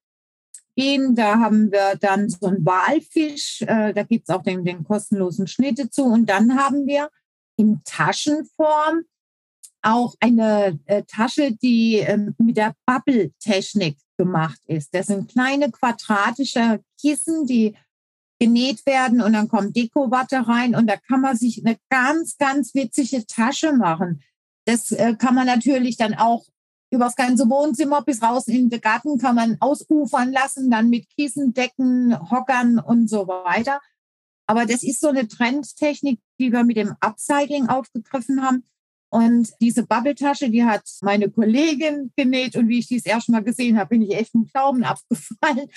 [0.78, 1.16] gehen.
[1.16, 5.48] Da haben wir dann so einen Walfisch, äh, da gibt es auch den, den kostenlosen
[5.48, 6.04] Schnitte zu.
[6.04, 7.10] Und dann haben wir
[7.56, 9.02] in Taschenform
[9.82, 14.94] auch eine äh, Tasche, die äh, mit der Bubble-Technik gemacht ist.
[14.94, 17.74] Das sind kleine quadratische Kissen, die
[18.40, 22.72] genäht werden und dann kommt Dekowatte rein und da kann man sich eine ganz, ganz
[22.72, 24.22] witzige Tasche machen.
[24.64, 26.44] Das äh, kann man natürlich dann auch
[26.90, 31.52] übers ganze Wohnzimmer bis raus in den Garten kann man ausufern lassen, dann mit Kissen,
[31.52, 33.80] Decken, Hockern und so weiter.
[34.46, 38.64] Aber das ist so eine Trendtechnik, die wir mit dem Upcycling aufgegriffen haben.
[39.10, 42.56] Und diese Bubble-Tasche, die hat meine Kollegin genäht.
[42.56, 45.68] Und wie ich dies erst mal gesehen habe, bin ich echt im Glauben abgefallen.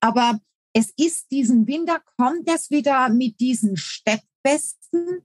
[0.00, 0.40] Aber
[0.72, 5.22] es ist diesen Winter, kommt es wieder mit diesen Steppwesten,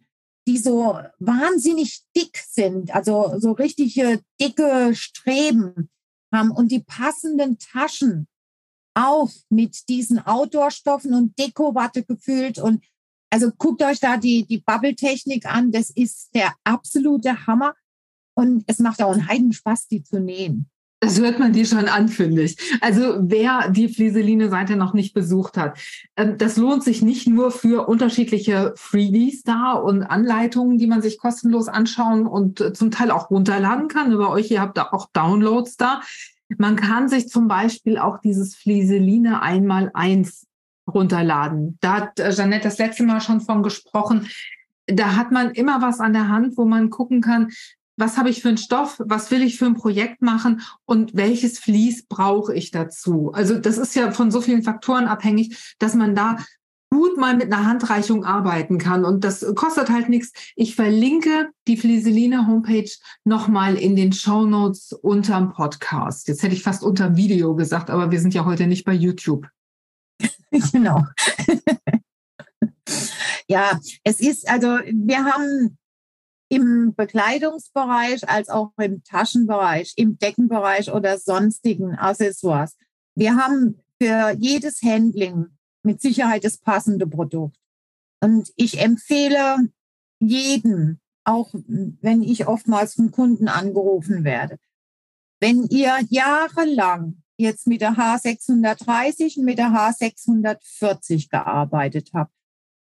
[0.48, 5.90] die so wahnsinnig dick sind, also so richtige dicke Streben
[6.34, 8.28] haben und die passenden Taschen
[8.94, 12.84] auch mit diesen Outdoor-Stoffen und Dekowatte gefüllt und
[13.30, 15.72] also guckt euch da die, die Bubble-Technik an.
[15.72, 17.76] Das ist der absolute Hammer.
[18.34, 20.70] Und es macht auch einen Heidenspaß, die zu nähen.
[21.06, 22.58] Das hört man dir schon an, finde ich.
[22.82, 25.78] Also wer die Flieseline-Seite noch nicht besucht hat,
[26.18, 31.20] ähm, das lohnt sich nicht nur für unterschiedliche Freebies da und Anleitungen, die man sich
[31.20, 34.12] kostenlos anschauen und äh, zum Teil auch runterladen kann.
[34.12, 36.02] Über euch, ihr habt da auch Downloads da.
[36.58, 40.48] Man kann sich zum Beispiel auch dieses Flieseline einmal eins
[40.92, 41.78] runterladen.
[41.82, 44.28] Da hat äh, Jeanette das letzte Mal schon von gesprochen.
[44.88, 47.52] Da hat man immer was an der Hand, wo man gucken kann,
[47.98, 51.60] was habe ich für einen Stoff, was will ich für ein Projekt machen und welches
[51.60, 53.32] Vlies brauche ich dazu.
[53.34, 56.38] Also das ist ja von so vielen Faktoren abhängig, dass man da
[56.92, 59.06] gut mal mit einer Handreichung arbeiten kann.
[59.06, 60.32] Und das kostet halt nichts.
[60.56, 62.90] Ich verlinke die Flieseline Homepage
[63.24, 66.28] nochmal in den Show Notes unterm Podcast.
[66.28, 69.48] Jetzt hätte ich fast unterm Video gesagt, aber wir sind ja heute nicht bei YouTube.
[70.72, 71.04] genau.
[73.48, 75.78] ja, es ist, also wir haben
[76.50, 82.76] im Bekleidungsbereich als auch im Taschenbereich, im Deckenbereich oder sonstigen Accessoires.
[83.16, 85.48] Wir haben für jedes Handling
[85.84, 87.58] mit Sicherheit das passende Produkt.
[88.22, 89.70] Und ich empfehle
[90.20, 94.60] jeden, auch wenn ich oftmals von Kunden angerufen werde,
[95.40, 102.32] wenn ihr jahrelang jetzt mit der H630 und mit der H640 gearbeitet habt,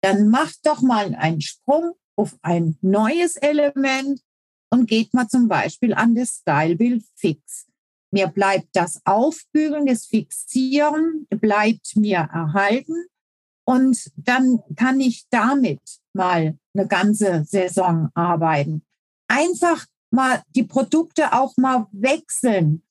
[0.02, 4.22] dann macht doch mal einen Sprung auf ein neues Element
[4.70, 7.68] und geht mal zum Beispiel an das Stylebild fix.
[8.12, 13.08] Mir bleibt das Aufbügeln, das Fixieren bleibt mir erhalten
[13.66, 15.82] und dann kann ich damit
[16.14, 18.84] mal eine ganze Saison arbeiten.
[19.28, 22.84] Einfach mal die Produkte auch mal wechseln,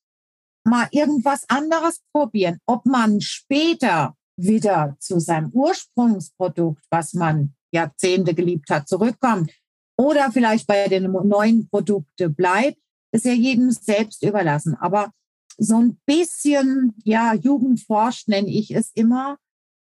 [0.65, 8.71] mal irgendwas anderes probieren, ob man später wieder zu seinem Ursprungsprodukt, was man Jahrzehnte geliebt
[8.71, 9.51] hat, zurückkommt
[9.97, 12.79] oder vielleicht bei den neuen Produkten bleibt,
[13.13, 14.77] ist ja jedem selbst überlassen.
[14.81, 15.13] Aber
[15.59, 19.37] so ein bisschen, ja, Jugendforsch nenne ich es immer,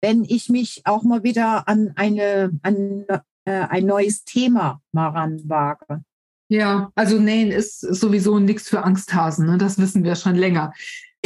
[0.01, 3.05] wenn ich mich auch mal wieder an eine, an
[3.45, 6.03] äh, ein neues Thema mal ranwage.
[6.49, 9.57] Ja, also Nähen ist sowieso nichts für Angsthasen, ne?
[9.57, 10.73] das wissen wir schon länger.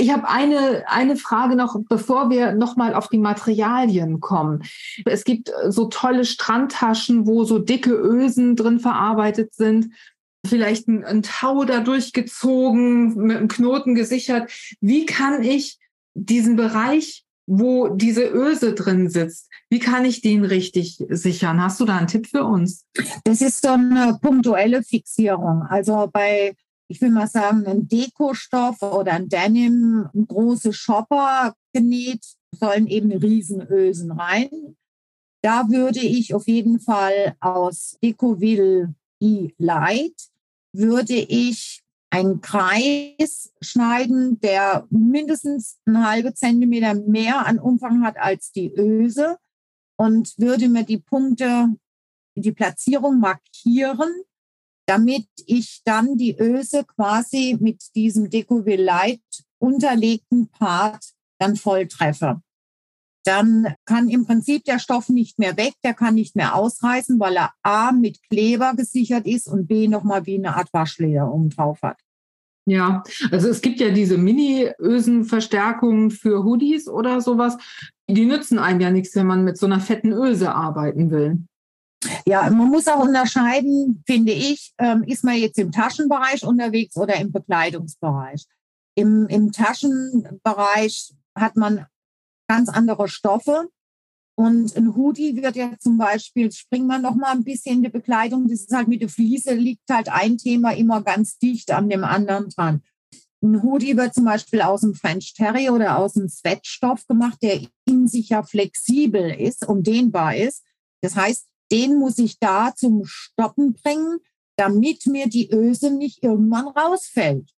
[0.01, 4.63] Ich habe eine, eine Frage noch, bevor wir nochmal auf die Materialien kommen.
[5.05, 9.93] Es gibt äh, so tolle Strandtaschen, wo so dicke Ösen drin verarbeitet sind.
[10.43, 14.51] Vielleicht ein, ein Tau da durchgezogen, mit einem Knoten gesichert.
[14.81, 15.77] Wie kann ich
[16.15, 21.61] diesen Bereich, wo diese Öse drin sitzt, wie kann ich den richtig sichern?
[21.61, 22.85] Hast du da einen Tipp für uns?
[23.23, 25.61] Das ist so eine punktuelle Fixierung.
[25.69, 26.55] Also bei
[26.91, 34.11] ich will mal sagen, ein Dekostoff oder ein Denim, große Shopper genäht, sollen eben Riesenösen
[34.11, 34.75] rein.
[35.41, 40.15] Da würde ich auf jeden Fall aus Decoville E-Light,
[40.73, 48.51] würde ich einen Kreis schneiden, der mindestens eine halbe Zentimeter mehr an Umfang hat als
[48.51, 49.37] die Öse
[49.97, 51.69] und würde mir die Punkte,
[52.35, 54.11] die Platzierung markieren
[54.85, 59.21] damit ich dann die Öse quasi mit diesem Decoville Light
[59.59, 61.03] unterlegten Part
[61.39, 62.41] dann voll treffe.
[63.23, 67.37] Dann kann im Prinzip der Stoff nicht mehr weg, der kann nicht mehr ausreißen, weil
[67.37, 71.51] er A mit Kleber gesichert ist und B nochmal wie eine Art Waschleder oben
[71.83, 71.97] hat.
[72.65, 77.57] Ja, also es gibt ja diese Mini-Ösenverstärkungen für Hoodies oder sowas.
[78.07, 81.39] Die nützen einem ja nichts, wenn man mit so einer fetten Öse arbeiten will.
[82.25, 87.15] Ja, man muss auch unterscheiden, finde ich, ähm, ist man jetzt im Taschenbereich unterwegs oder
[87.15, 88.45] im Bekleidungsbereich.
[88.95, 91.85] Im, Im Taschenbereich hat man
[92.47, 93.69] ganz andere Stoffe.
[94.35, 97.89] Und ein Hoodie wird ja zum Beispiel, springen wir noch mal ein bisschen in die
[97.89, 101.89] Bekleidung, das ist halt mit der Fliese, liegt halt ein Thema immer ganz dicht an
[101.89, 102.81] dem anderen dran.
[103.43, 107.61] Ein Hoodie wird zum Beispiel aus dem French Terry oder aus dem Sweatstoff gemacht, der
[107.85, 110.63] in sich ja flexibel ist und dehnbar ist.
[111.01, 114.19] Das heißt, den muss ich da zum Stoppen bringen,
[114.57, 117.49] damit mir die Öse nicht irgendwann rausfällt.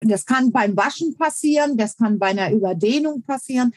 [0.00, 3.72] Das kann beim Waschen passieren, das kann bei einer Überdehnung passieren.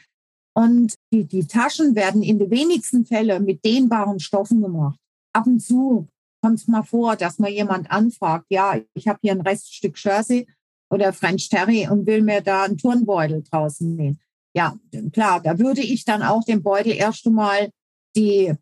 [0.54, 4.98] Und die, die Taschen werden in den wenigsten Fällen mit dehnbaren Stoffen gemacht.
[5.32, 6.08] Ab und zu
[6.42, 10.46] kommt es mal vor, dass mal jemand anfragt, ja, ich habe hier ein Reststück Jersey
[10.90, 14.20] oder French Terry und will mir da einen Turnbeutel draußen nähen.
[14.54, 14.76] Ja,
[15.12, 17.70] klar, da würde ich dann auch den Beutel erst einmal
[18.14, 18.52] die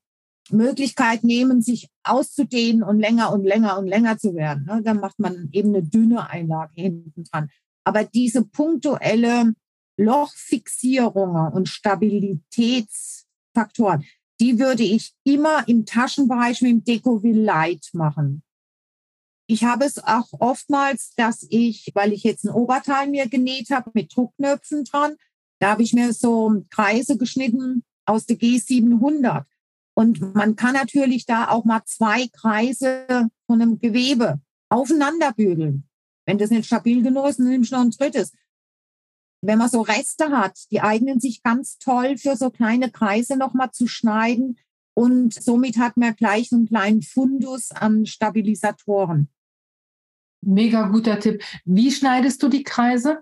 [0.52, 4.64] Möglichkeit nehmen, sich auszudehnen und länger und länger und länger zu werden.
[4.64, 4.82] Ne?
[4.82, 7.48] Dann macht man eben eine dünne Einlage hinten dran.
[7.84, 9.54] Aber diese punktuelle
[9.96, 14.04] Lochfixierungen und Stabilitätsfaktoren,
[14.40, 18.42] die würde ich immer im Taschenbereich mit dem Decoville Light machen.
[19.46, 23.90] Ich habe es auch oftmals, dass ich, weil ich jetzt ein Oberteil mir genäht habe
[23.94, 25.16] mit Druckknöpfen dran,
[25.58, 29.44] da habe ich mir so Kreise geschnitten aus der G700.
[30.00, 34.40] Und man kann natürlich da auch mal zwei Kreise von einem Gewebe
[34.70, 35.84] aufeinander bügeln.
[36.24, 38.32] Wenn das nicht stabil genug ist, du noch ein drittes.
[39.42, 43.72] Wenn man so Reste hat, die eignen sich ganz toll für so kleine Kreise nochmal
[43.72, 44.58] zu schneiden.
[44.94, 49.28] Und somit hat man gleich einen kleinen Fundus an Stabilisatoren.
[50.40, 51.44] Mega guter Tipp.
[51.66, 53.20] Wie schneidest du die Kreise?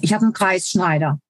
[0.00, 1.20] Ich habe einen Kreisschneider.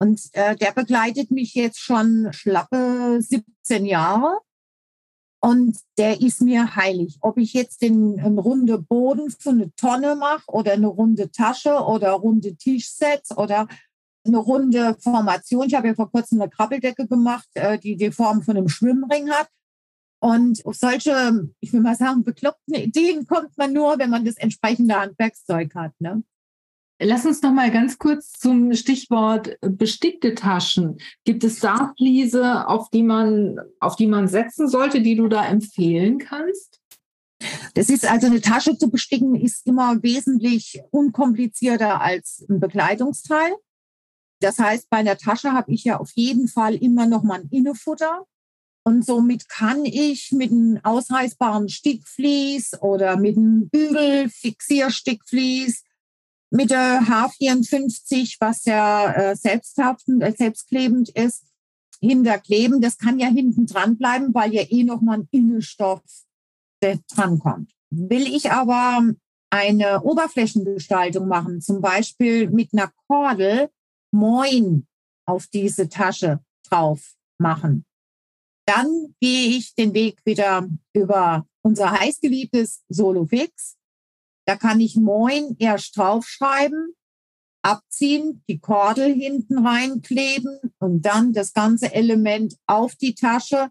[0.00, 4.38] Und äh, der begleitet mich jetzt schon schlappe 17 Jahre.
[5.40, 7.18] Und der ist mir heilig.
[7.20, 11.74] Ob ich jetzt den, einen runde Boden für eine Tonne mache oder eine runde Tasche
[11.74, 13.68] oder runde Tischsets oder
[14.26, 15.66] eine runde Formation.
[15.66, 19.30] Ich habe ja vor kurzem eine Krabbeldecke gemacht, äh, die die Form von einem Schwimmring
[19.30, 19.48] hat.
[20.20, 24.36] Und auf solche, ich will mal sagen, bekloppten Ideen kommt man nur, wenn man das
[24.36, 25.92] entsprechende Handwerkszeug hat.
[26.00, 26.24] Ne?
[27.00, 30.98] Lass uns noch mal ganz kurz zum Stichwort bestickte Taschen.
[31.24, 35.46] Gibt es da Fliese, auf die man, auf die man setzen sollte, die du da
[35.46, 36.80] empfehlen kannst?
[37.74, 43.54] Das ist also eine Tasche zu besticken, ist immer wesentlich unkomplizierter als ein Bekleidungsteil.
[44.40, 47.48] Das heißt, bei einer Tasche habe ich ja auf jeden Fall immer noch mal ein
[47.50, 48.26] Innefutter.
[48.84, 55.84] Und somit kann ich mit einem ausreißbaren Stickvlies oder mit einem Bügel-Fixierstickvlies
[56.50, 61.44] mit der H54, was ja äh, selbsthaftend, äh, selbstklebend ist,
[62.00, 62.80] hinterkleben.
[62.80, 66.02] Das kann ja hinten dran bleiben, weil ja eh noch mal ein Innenstoff
[66.80, 67.72] dran kommt.
[67.90, 69.02] Will ich aber
[69.50, 73.70] eine Oberflächengestaltung machen, zum Beispiel mit einer Kordel
[74.10, 74.86] Moin
[75.26, 77.84] auf diese Tasche drauf machen.
[78.66, 83.77] Dann gehe ich den Weg wieder über unser heißgeliebtes Solofix.
[84.48, 86.94] Da kann ich Moin erst draufschreiben,
[87.60, 93.68] abziehen, die Kordel hinten reinkleben und dann das ganze Element auf die Tasche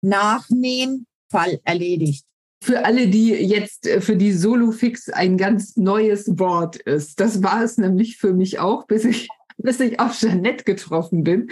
[0.00, 2.24] nachnähen, Fall erledigt
[2.62, 7.20] für alle, die jetzt äh, für die Solofix ein ganz neues Wort ist.
[7.20, 11.50] Das war es nämlich für mich auch, bis ich, bis ich auf Jeanette getroffen bin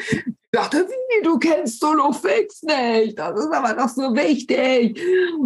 [0.53, 5.01] dachte, wie, du kennst Solofix nicht, das ist aber doch so wichtig.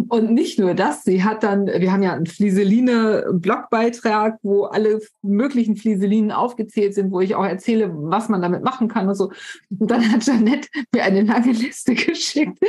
[0.09, 5.77] Und nicht nur das, sie hat dann, wir haben ja einen Flieseline-Blogbeitrag, wo alle möglichen
[5.77, 9.31] Flieselinen aufgezählt sind, wo ich auch erzähle, was man damit machen kann und so.
[9.79, 12.59] Und dann hat Janette mir eine lange Liste geschickt,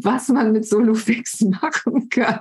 [0.00, 2.40] was man mit Solofix machen kann.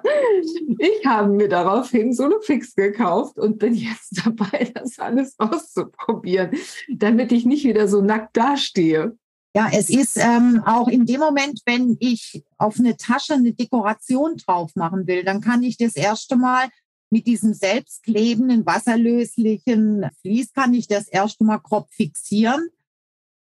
[0.80, 6.50] Ich habe mir daraufhin Solofix gekauft und bin jetzt dabei, das alles auszuprobieren,
[6.90, 9.16] damit ich nicht wieder so nackt dastehe.
[9.56, 14.36] Ja, es ist ähm, auch in dem Moment, wenn ich auf eine Tasche eine Dekoration
[14.36, 16.68] drauf machen will, dann kann ich das erste Mal
[17.10, 22.68] mit diesem selbstklebenden, wasserlöslichen Vlies kann ich das erste Mal grob fixieren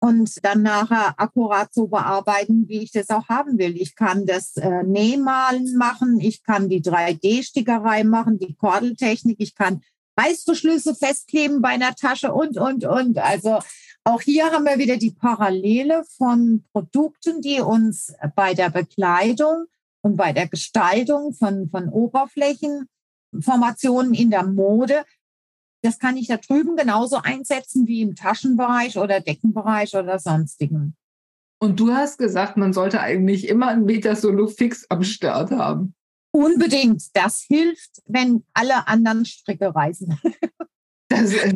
[0.01, 3.77] und dann nachher akkurat so bearbeiten, wie ich das auch haben will.
[3.77, 9.83] Ich kann das äh, Nähmalen machen, ich kann die 3D-Stickerei machen, die Kordeltechnik, ich kann
[10.19, 13.19] Reißverschlüsse festkleben bei einer Tasche und, und, und.
[13.19, 13.61] Also
[14.05, 19.67] auch hier haben wir wieder die Parallele von Produkten, die uns bei der Bekleidung
[20.03, 25.05] und bei der Gestaltung von, von Oberflächenformationen in der Mode,
[25.83, 30.95] das kann ich da drüben genauso einsetzen wie im Taschenbereich oder Deckenbereich oder sonstigen.
[31.61, 35.95] Und du hast gesagt, man sollte eigentlich immer einen Meter Solo fix am Start haben.
[36.33, 37.05] Unbedingt.
[37.15, 40.19] Das hilft, wenn alle anderen Stricke reißen.
[41.09, 41.53] Das, äh,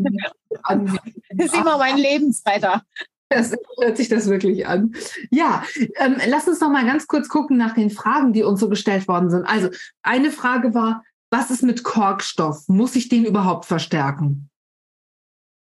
[1.30, 2.82] das ist immer mein Lebensretter.
[3.30, 4.94] Das hört sich das wirklich an.
[5.30, 5.64] Ja,
[5.96, 9.08] ähm, lass uns noch mal ganz kurz gucken nach den Fragen, die uns so gestellt
[9.08, 9.46] worden sind.
[9.46, 9.70] Also
[10.02, 12.68] eine Frage war, was ist mit Korkstoff?
[12.68, 14.50] Muss ich den überhaupt verstärken?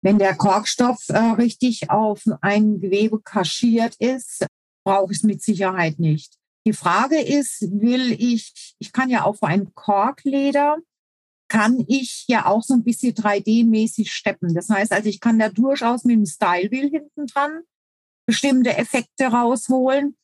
[0.00, 4.46] Wenn der Korkstoff äh, richtig auf ein Gewebe kaschiert ist,
[4.84, 6.38] brauche ich es mit Sicherheit nicht.
[6.66, 10.78] Die Frage ist, will ich, ich kann ja auf ein Korkleder
[11.52, 14.54] kann ich ja auch so ein bisschen 3D-mäßig steppen.
[14.54, 17.60] Das heißt also, ich kann da durchaus mit dem Style Wheel hinten dran
[18.26, 20.16] bestimmte Effekte rausholen.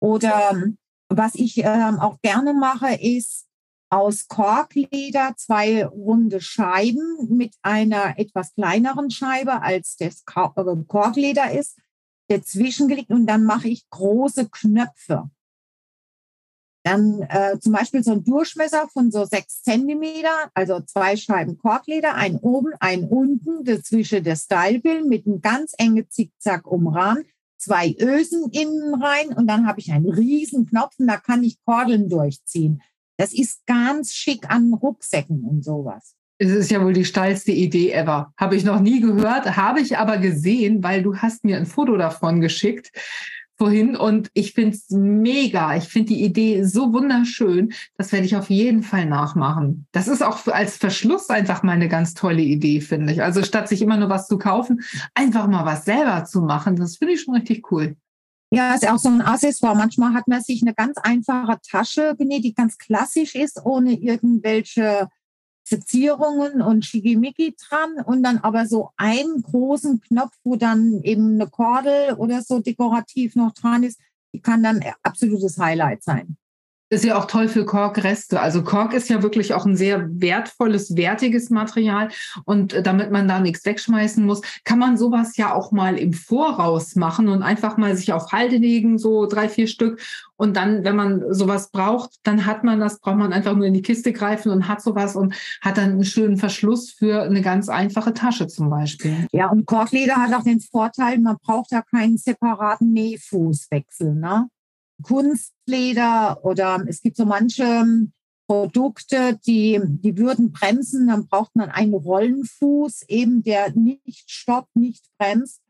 [0.00, 0.62] Oder
[1.08, 3.46] was ich ähm, auch gerne mache, ist
[3.90, 11.78] aus Korkleder zwei runde Scheiben mit einer etwas kleineren Scheibe, als das äh, Korkleder ist,
[12.28, 15.30] dazwischen gelegt und dann mache ich große Knöpfe.
[16.86, 22.14] Dann äh, zum Beispiel so ein Durchmesser von so sechs Zentimeter, also zwei Scheiben Korkleder,
[22.14, 27.26] ein oben, ein unten, dazwischen der Stylebill mit einem ganz engen Zickzack umrahmt,
[27.58, 31.58] zwei Ösen innen rein und dann habe ich einen riesen Knopf und da kann ich
[31.64, 32.80] Kordeln durchziehen.
[33.16, 36.14] Das ist ganz schick an Rucksäcken und sowas.
[36.38, 38.32] Es ist ja wohl die steilste Idee ever.
[38.36, 41.96] Habe ich noch nie gehört, habe ich aber gesehen, weil du hast mir ein Foto
[41.96, 42.92] davon geschickt
[43.56, 45.76] vorhin und ich finde es mega.
[45.76, 47.72] Ich finde die Idee so wunderschön.
[47.96, 49.86] Das werde ich auf jeden Fall nachmachen.
[49.92, 53.22] Das ist auch als Verschluss einfach mal eine ganz tolle Idee, finde ich.
[53.22, 54.82] Also statt sich immer nur was zu kaufen,
[55.14, 57.96] einfach mal was selber zu machen, das finde ich schon richtig cool.
[58.50, 59.74] Ja, ist auch so ein Accessoire.
[59.74, 65.08] Manchmal hat man sich eine ganz einfache Tasche genäht, die ganz klassisch ist, ohne irgendwelche
[65.66, 71.50] Verzierungen und Schickimicki dran und dann aber so einen großen Knopf, wo dann eben eine
[71.50, 74.00] Kordel oder so dekorativ noch dran ist,
[74.32, 76.36] die kann dann absolutes Highlight sein
[76.88, 78.40] ist ja auch toll für Korkreste.
[78.40, 82.10] Also Kork ist ja wirklich auch ein sehr wertvolles, wertiges Material.
[82.44, 86.12] Und äh, damit man da nichts wegschmeißen muss, kann man sowas ja auch mal im
[86.12, 90.00] Voraus machen und einfach mal sich auf Halde legen, so drei, vier Stück.
[90.36, 93.74] Und dann, wenn man sowas braucht, dann hat man das, braucht man einfach nur in
[93.74, 97.68] die Kiste greifen und hat sowas und hat dann einen schönen Verschluss für eine ganz
[97.68, 99.26] einfache Tasche zum Beispiel.
[99.32, 104.14] Ja, und Korkleder hat auch den Vorteil, man braucht da keinen separaten Nähfußwechsel.
[104.14, 104.48] Ne?
[105.02, 107.84] Kunstleder oder es gibt so manche
[108.46, 115.04] Produkte, die, die würden bremsen, dann braucht man einen Rollenfuß, eben der nicht stoppt, nicht
[115.18, 115.60] bremst.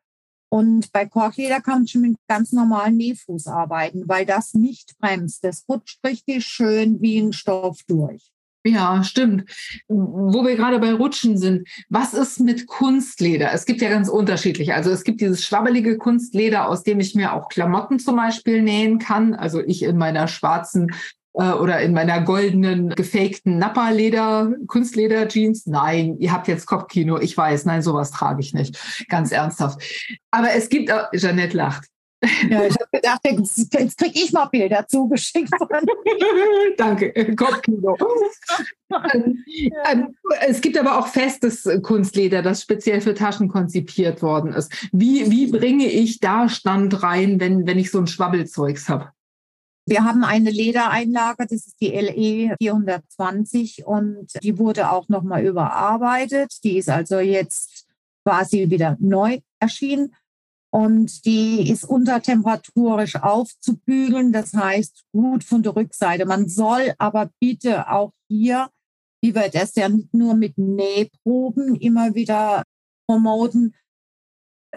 [0.48, 5.42] Und bei Korkleder kann man schon mit ganz normalen Nähfuß arbeiten, weil das nicht bremst.
[5.42, 8.30] Das rutscht richtig schön wie ein Stoff durch.
[8.66, 9.44] Ja, stimmt.
[9.86, 13.52] Wo wir gerade bei Rutschen sind, was ist mit Kunstleder?
[13.52, 14.74] Es gibt ja ganz unterschiedliche.
[14.74, 18.98] Also es gibt dieses schwabbelige Kunstleder, aus dem ich mir auch Klamotten zum Beispiel nähen
[18.98, 19.34] kann.
[19.34, 20.90] Also ich in meiner schwarzen
[21.34, 25.66] äh, oder in meiner goldenen gefakten Nappa-Leder, Kunstleder-Jeans.
[25.66, 27.18] Nein, ihr habt jetzt Kopfkino.
[27.18, 29.06] Ich weiß, nein, sowas trage ich nicht.
[29.08, 29.80] Ganz ernsthaft.
[30.30, 31.86] Aber es gibt, äh, Jeanette lacht.
[32.22, 35.50] Ja, ich habe gedacht, jetzt, kriege ich mal Bilder zugeschickt
[36.76, 37.96] Danke, Kopfkino.
[39.12, 39.44] Ähm,
[39.90, 40.14] ähm,
[40.46, 44.72] es gibt aber auch festes Kunstleder, das speziell für Taschen konzipiert worden ist.
[44.92, 49.10] Wie, wie bringe ich da Stand rein, wenn, wenn ich so ein Schwabbelzeugs habe?
[49.86, 56.62] Wir haben eine Ledereinlage, das ist die LE 420 und die wurde auch nochmal überarbeitet.
[56.62, 57.88] Die ist also jetzt
[58.24, 60.14] quasi wieder neu erschienen
[60.72, 66.26] und die ist untertemperatorisch aufzubügeln, das heißt gut von der Rückseite.
[66.26, 68.68] Man soll aber bitte auch hier,
[69.22, 72.62] wie wir das ja nicht nur mit Nähproben immer wieder
[73.08, 73.74] promoten,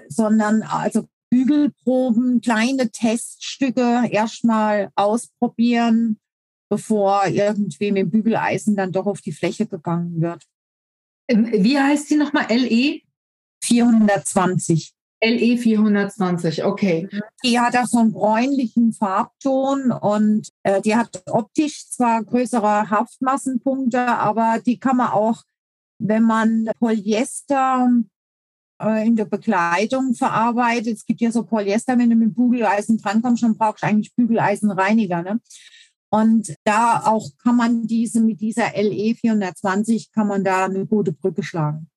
[0.08, 6.20] sondern also Bügelproben, kleine Teststücke erstmal ausprobieren,
[6.70, 10.46] bevor irgendwie mit dem Bügeleisen dann doch auf die Fläche gegangen wird.
[11.28, 12.48] Ähm, wie heißt die nochmal?
[12.50, 13.02] LE?
[13.64, 14.94] 420.
[15.22, 17.10] LE 420, okay.
[17.44, 24.00] Die hat auch so einen bräunlichen Farbton und äh, die hat optisch zwar größere Haftmassenpunkte,
[24.00, 25.44] aber die kann man auch,
[26.00, 27.90] wenn man Polyester
[28.82, 33.44] äh, in der Bekleidung verarbeitet, es gibt ja so Polyester, wenn du mit Bügeleisen drankommst,
[33.44, 35.22] dann brauchst du eigentlich Bügeleisenreiniger.
[35.22, 35.42] Ne?
[36.12, 41.12] Und da auch kann man diese mit dieser LE 420 kann man da eine gute
[41.12, 41.89] Brücke schlagen.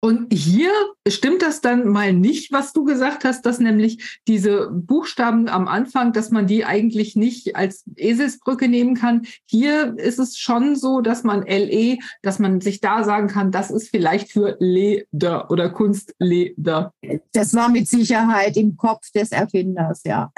[0.00, 0.70] Und hier
[1.08, 6.12] stimmt das dann mal nicht, was du gesagt hast, dass nämlich diese Buchstaben am Anfang,
[6.12, 9.26] dass man die eigentlich nicht als Eselsbrücke nehmen kann.
[9.46, 13.72] Hier ist es schon so, dass man LE, dass man sich da sagen kann, das
[13.72, 16.92] ist vielleicht für Leder oder Kunstleder.
[17.32, 20.30] Das war mit Sicherheit im Kopf des Erfinders, ja.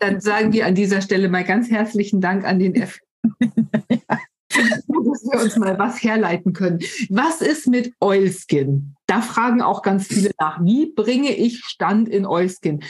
[0.00, 4.20] Dann sagen wir an dieser Stelle mal ganz herzlichen Dank an den Erfinder.
[4.56, 6.80] Dass wir uns mal was herleiten können.
[7.08, 8.94] Was ist mit Oilskin?
[9.06, 10.62] Da fragen auch ganz viele nach.
[10.62, 12.82] Wie bringe ich Stand in Oilskin?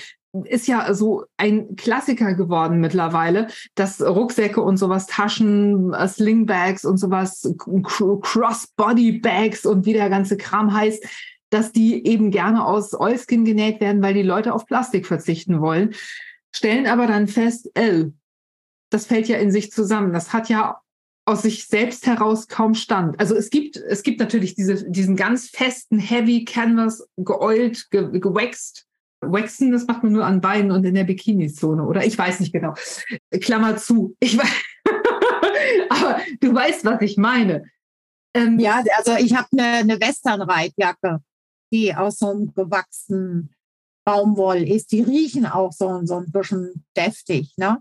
[0.45, 6.99] Ist ja so ein Klassiker geworden mittlerweile, dass Rucksäcke und sowas, Taschen, äh, Slingbags und
[6.99, 11.03] sowas, Crossbody-Bags und wie der ganze Kram heißt,
[11.51, 15.95] dass die eben gerne aus Oilskin genäht werden, weil die Leute auf Plastik verzichten wollen.
[16.55, 18.07] Stellen aber dann fest, äh,
[18.91, 20.12] das fällt ja in sich zusammen.
[20.12, 20.81] Das hat ja
[21.27, 23.18] aus sich selbst heraus kaum stand.
[23.18, 28.87] Also es gibt, es gibt natürlich diese, diesen ganz festen Heavy Canvas, geoilt, ge, gewaxt.
[29.20, 32.05] Waxen, das macht man nur an Beinen und in der Bikini-Zone, oder?
[32.05, 32.74] Ich weiß nicht genau.
[33.41, 34.14] Klammer zu.
[34.20, 34.49] Ich weiß,
[35.89, 37.64] aber du weißt, was ich meine.
[38.35, 41.20] Ähm, ja, also ich habe eine, eine Westernreitjacke,
[41.72, 43.55] die aus so einem gewachsenen
[44.05, 44.93] Baumwoll ist.
[44.93, 47.55] Die riechen auch so, so ein bisschen deftig.
[47.57, 47.81] Ne?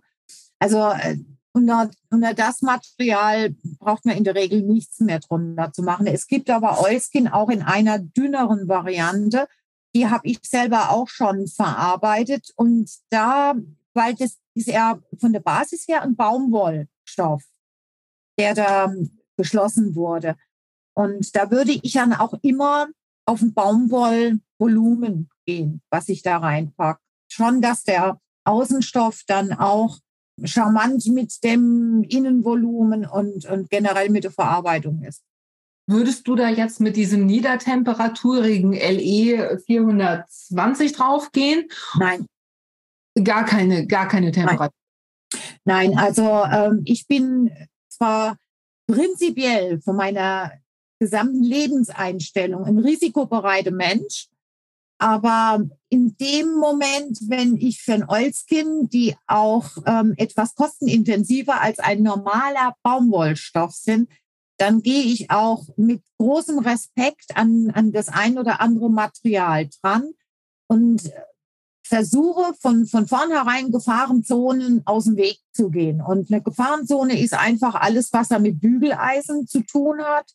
[0.58, 1.18] Also äh,
[1.56, 6.06] unter, unter das Material braucht man in der Regel nichts mehr drunter zu machen.
[6.06, 9.48] Es gibt aber Oilskin auch in einer dünneren Variante.
[9.96, 12.52] Die habe ich selber auch schon verarbeitet.
[12.58, 13.56] Und da,
[13.94, 17.44] weil das ist ja von der Basis her ein Baumwollstoff,
[18.38, 18.94] der da
[19.38, 20.36] geschlossen wurde.
[20.94, 22.88] Und da würde ich dann auch immer
[23.26, 27.00] auf ein Baumwollvolumen gehen, was ich da reinpacke.
[27.32, 30.00] Schon, dass der Außenstoff dann auch
[30.44, 35.24] charmant mit dem Innenvolumen und, und generell mit der Verarbeitung ist.
[35.88, 41.70] Würdest du da jetzt mit diesem niedertemperaturigen LE 420 draufgehen?
[42.00, 42.26] Nein.
[43.24, 44.74] Gar keine, gar keine Temperatur.
[45.64, 47.52] Nein, Nein also ähm, ich bin
[47.88, 48.38] zwar
[48.88, 50.52] prinzipiell von meiner
[51.00, 54.28] gesamten Lebenseinstellung ein risikobereiter Mensch,
[54.98, 61.80] aber in dem Moment, wenn ich für ein Oilskin, die auch ähm, etwas kostenintensiver als
[61.80, 64.10] ein normaler Baumwollstoff sind,
[64.58, 70.14] dann gehe ich auch mit großem Respekt an, an das ein oder andere Material dran
[70.68, 71.12] und
[71.86, 76.02] versuche von, von vornherein Gefahrenzonen aus dem Weg zu gehen.
[76.02, 80.34] Und eine Gefahrenzone ist einfach alles, was er mit Bügeleisen zu tun hat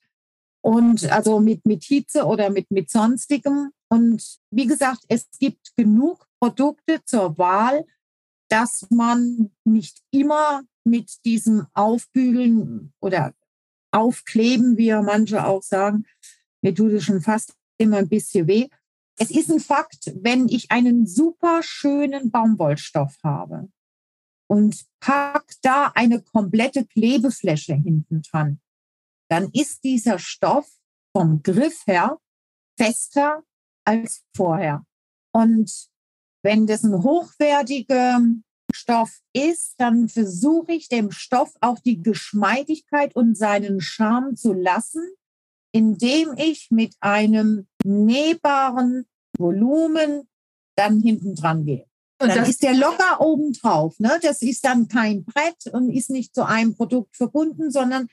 [0.63, 3.71] und also mit, mit Hitze oder mit, mit sonstigem.
[3.91, 7.85] Und wie gesagt, es gibt genug Produkte zur Wahl,
[8.49, 13.35] dass man nicht immer mit diesem Aufbügeln oder
[13.93, 16.05] Aufkleben, wie ja manche auch sagen,
[16.63, 18.69] mir tut es schon fast immer ein bisschen weh.
[19.19, 23.71] Es ist ein Fakt, wenn ich einen super schönen Baumwollstoff habe
[24.49, 28.61] und pack da eine komplette Klebefläche hinten dran,
[29.29, 30.71] dann ist dieser Stoff
[31.13, 32.19] vom Griff her
[32.79, 33.43] fester
[33.91, 34.85] als vorher.
[35.33, 35.89] Und
[36.43, 38.19] wenn das eine hochwertige
[38.73, 45.03] Stoff ist, dann versuche ich dem Stoff auch die Geschmeidigkeit und seinen Charme zu lassen,
[45.73, 50.29] indem ich mit einem nähbaren Volumen
[50.77, 51.87] dann hinten dran gehe.
[52.21, 53.99] Und dann ist der locker oben drauf.
[53.99, 54.19] Ne?
[54.23, 58.09] Das ist dann kein Brett und ist nicht zu einem Produkt verbunden, sondern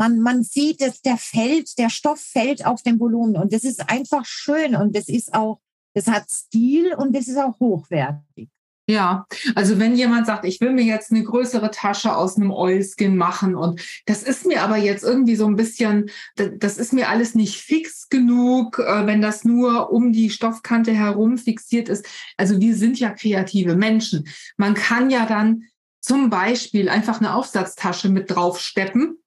[0.00, 3.36] man, man sieht, dass der fällt, der Stoff fällt auf dem Volumen.
[3.36, 5.60] Und das ist einfach schön und das ist auch,
[5.92, 8.48] das hat Stil und das ist auch hochwertig.
[8.88, 13.14] Ja, also wenn jemand sagt, ich will mir jetzt eine größere Tasche aus einem Oilskin
[13.18, 17.34] machen und das ist mir aber jetzt irgendwie so ein bisschen, das ist mir alles
[17.34, 22.06] nicht fix genug, äh, wenn das nur um die Stoffkante herum fixiert ist.
[22.38, 24.26] Also wir sind ja kreative Menschen.
[24.56, 25.64] Man kann ja dann
[26.00, 29.19] zum Beispiel einfach eine Aufsatztasche mit draufsteppen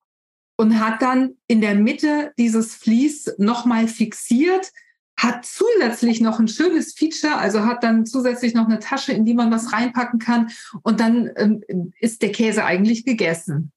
[0.56, 4.72] und hat dann in der Mitte dieses Vlies nochmal fixiert
[5.18, 9.34] hat zusätzlich noch ein schönes Feature, also hat dann zusätzlich noch eine Tasche, in die
[9.34, 10.52] man was reinpacken kann
[10.82, 13.72] und dann ähm, ist der Käse eigentlich gegessen.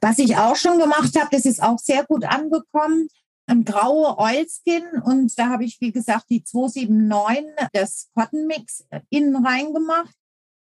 [0.00, 3.08] Was ich auch schon gemacht habe, das ist auch sehr gut angekommen,
[3.46, 9.44] ein graue Oilskin und da habe ich, wie gesagt, die 279 das Cotton Mix innen
[9.44, 10.14] reingemacht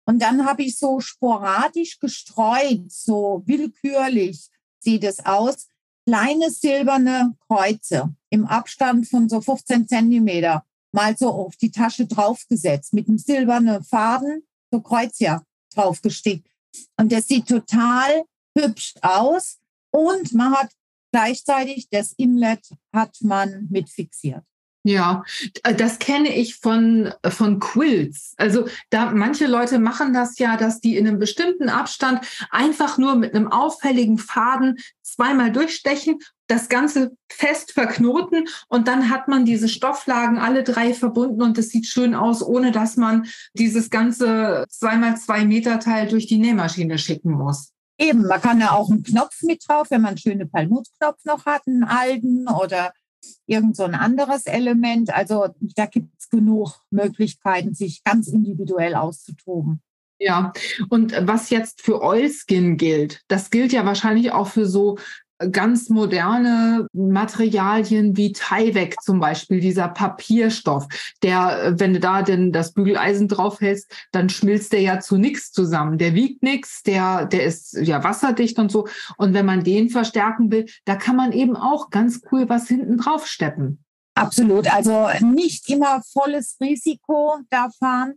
[0.05, 4.49] und dann habe ich so sporadisch gestreut, so willkürlich
[4.85, 5.67] sieht es aus,
[6.07, 10.63] kleine silberne Kreuze im Abstand von so 15 Zentimeter
[10.93, 15.41] mal so auf die Tasche draufgesetzt mit einem silbernen Faden, so Kreuzchen
[15.73, 16.47] draufgestickt.
[16.97, 18.23] Und das sieht total
[18.57, 19.59] hübsch aus.
[19.91, 20.71] Und man hat
[21.11, 24.43] gleichzeitig das Inlet hat man mit fixiert.
[24.87, 25.23] Ja,
[25.63, 28.35] äh, das kenne ich von, von Quilts.
[28.37, 32.19] Also da manche Leute machen das ja, dass die in einem bestimmten Abstand
[32.51, 39.27] einfach nur mit einem auffälligen Faden zweimal durchstechen, das Ganze fest verknoten und dann hat
[39.27, 43.25] man diese Stofflagen alle drei verbunden und es sieht schön aus, ohne dass man
[43.55, 47.71] dieses ganze zweimal zwei Meter Teil durch die Nähmaschine schicken muss.
[47.97, 51.47] Eben, man kann ja auch einen Knopf mit drauf, wenn man einen schönen Palmutknopf noch
[51.47, 52.91] hat, einen alten oder
[53.45, 55.13] irgend so ein anderes Element.
[55.13, 59.81] Also da gibt es genug Möglichkeiten, sich ganz individuell auszutoben.
[60.17, 60.53] Ja,
[60.89, 64.97] und was jetzt für Oilskin gilt, das gilt ja wahrscheinlich auch für so
[65.51, 70.87] ganz moderne Materialien wie Tyvek zum Beispiel, dieser Papierstoff,
[71.23, 75.97] der, wenn du da denn das Bügeleisen draufhältst, dann schmilzt der ja zu nichts zusammen.
[75.97, 78.87] Der wiegt nichts, der, der ist ja wasserdicht und so.
[79.17, 82.97] Und wenn man den verstärken will, da kann man eben auch ganz cool was hinten
[82.97, 83.83] drauf steppen.
[84.15, 84.73] Absolut.
[84.73, 88.13] Also nicht immer volles Risiko da fahren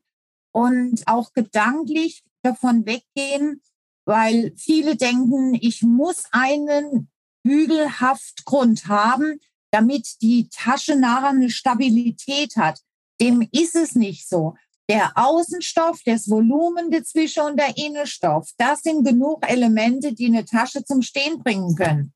[0.52, 3.60] und auch gedanklich davon weggehen,
[4.08, 7.10] weil viele denken, ich muss einen
[7.42, 9.38] Bügelhaftgrund haben,
[9.70, 12.80] damit die Tasche nachher eine Stabilität hat.
[13.20, 14.54] Dem ist es nicht so.
[14.88, 20.82] Der Außenstoff, das Volumen dazwischen und der Innenstoff, das sind genug Elemente, die eine Tasche
[20.82, 22.14] zum Stehen bringen können.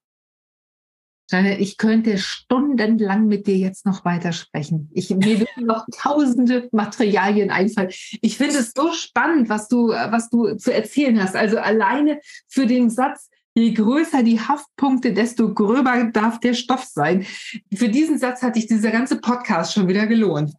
[1.31, 4.91] Ich könnte stundenlang mit dir jetzt noch weitersprechen.
[4.93, 7.91] Ich, mir würden noch tausende Materialien einfallen.
[8.20, 11.35] Ich finde es so spannend, was du, was du zu erzählen hast.
[11.35, 17.25] Also alleine für den Satz, je größer die Haftpunkte, desto gröber darf der Stoff sein.
[17.75, 20.53] Für diesen Satz hat sich dieser ganze Podcast schon wieder gelohnt.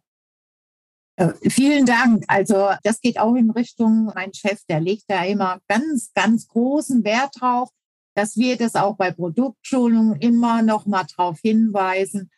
[1.16, 2.24] Äh, vielen Dank.
[2.26, 7.04] Also das geht auch in Richtung mein Chef, der legt da immer ganz, ganz großen
[7.04, 7.70] Wert drauf
[8.14, 12.30] dass wir das auch bei Produktschulungen immer noch mal darauf hinweisen.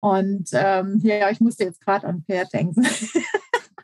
[0.00, 2.86] Und ähm, ja, ich musste jetzt gerade an Per denken.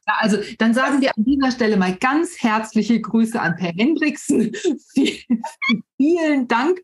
[0.06, 4.50] Ja, also dann sagen wir an dieser Stelle mal ganz herzliche Grüße an Per Hendriksen.
[5.96, 6.80] Vielen Dank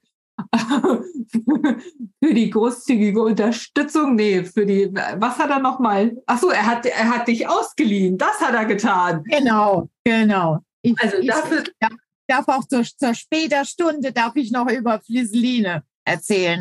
[2.22, 4.14] für die großzügige Unterstützung.
[4.14, 6.16] Nee, für die, was hat er nochmal?
[6.26, 8.18] Achso, er hat, er hat dich ausgeliehen.
[8.18, 9.24] Das hat er getan.
[9.24, 10.60] Genau, genau.
[10.82, 11.88] Ich, also dafür, ich, ja,
[12.26, 16.60] darf auch zur, zur später Stunde darf ich noch über Flisseline erzählen.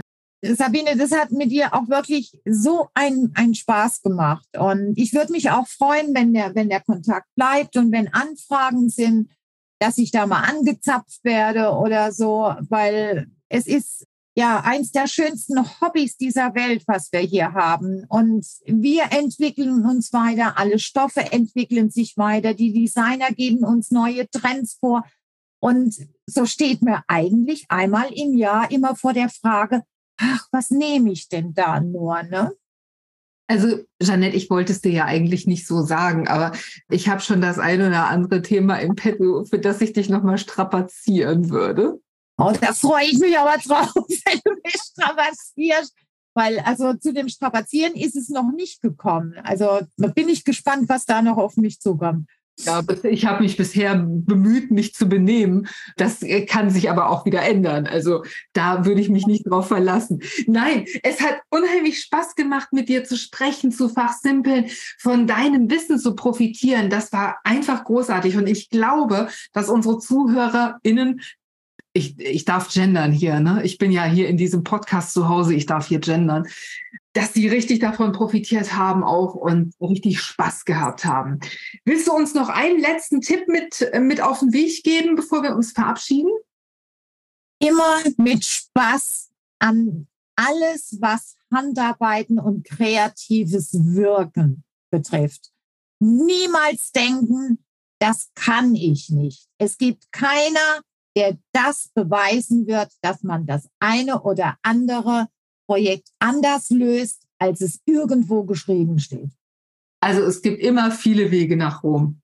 [0.54, 4.48] Sabine, das hat mit dir auch wirklich so einen, einen Spaß gemacht.
[4.58, 8.90] Und ich würde mich auch freuen, wenn der, wenn der Kontakt bleibt und wenn Anfragen
[8.90, 9.32] sind,
[9.80, 14.06] dass ich da mal angezapft werde oder so, weil es ist
[14.36, 18.06] ja eins der schönsten Hobbys dieser Welt, was wir hier haben.
[18.10, 24.30] Und wir entwickeln uns weiter, alle Stoffe entwickeln sich weiter, die Designer geben uns neue
[24.30, 25.04] Trends vor.
[25.66, 25.96] Und
[26.28, 29.82] so steht mir eigentlich einmal im Jahr immer vor der Frage,
[30.16, 32.52] ach, was nehme ich denn da nur, ne?
[33.48, 36.52] Also, Jeanette, ich wollte es dir ja eigentlich nicht so sagen, aber
[36.88, 40.38] ich habe schon das ein oder andere Thema im Petto, für das ich dich nochmal
[40.38, 42.00] strapazieren würde.
[42.38, 45.96] Oh, da freue ich mich aber drauf, wenn du mich strapazierst.
[46.36, 49.34] Weil also zu dem Strapazieren ist es noch nicht gekommen.
[49.42, 52.28] Also da bin ich gespannt, was da noch auf mich zukommt.
[52.58, 55.68] Ja, ich habe mich bisher bemüht, mich zu benehmen.
[55.98, 57.86] Das äh, kann sich aber auch wieder ändern.
[57.86, 58.24] Also
[58.54, 60.22] da würde ich mich nicht drauf verlassen.
[60.48, 64.68] Nein, es hat unheimlich Spaß gemacht, mit dir zu sprechen, zu fachsimpeln,
[64.98, 66.90] von deinem Wissen zu profitieren.
[66.90, 68.38] Das war einfach großartig.
[68.38, 71.22] Und ich glaube, dass unsere ZuhörerInnen
[71.92, 73.62] ich, ich darf gendern hier, ne?
[73.64, 76.46] Ich bin ja hier in diesem Podcast zu Hause, ich darf hier gendern
[77.16, 81.40] dass sie richtig davon profitiert haben auch und richtig Spaß gehabt haben.
[81.86, 85.42] Willst du uns noch einen letzten Tipp mit, äh, mit auf den Weg geben, bevor
[85.42, 86.32] wir uns verabschieden?
[87.60, 95.52] Immer mit Spaß an alles, was Handarbeiten und kreatives Wirken betrifft.
[96.02, 97.64] Niemals denken,
[98.00, 99.48] das kann ich nicht.
[99.58, 100.82] Es gibt keiner,
[101.16, 105.30] der das beweisen wird, dass man das eine oder andere
[105.66, 109.32] Projekt anders löst, als es irgendwo geschrieben steht.
[110.02, 112.22] Also es gibt immer viele Wege nach Rom.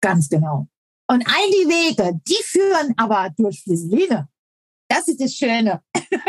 [0.00, 0.68] Ganz genau.
[1.08, 4.28] Und all die Wege, die führen aber durch Flieseline.
[4.88, 5.82] Das ist das Schöne.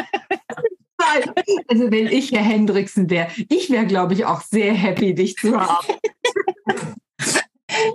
[1.67, 5.55] Also wenn ich Herr Hendriksen wäre, ich wäre, glaube ich, auch sehr happy, dich zu
[5.55, 5.85] haben.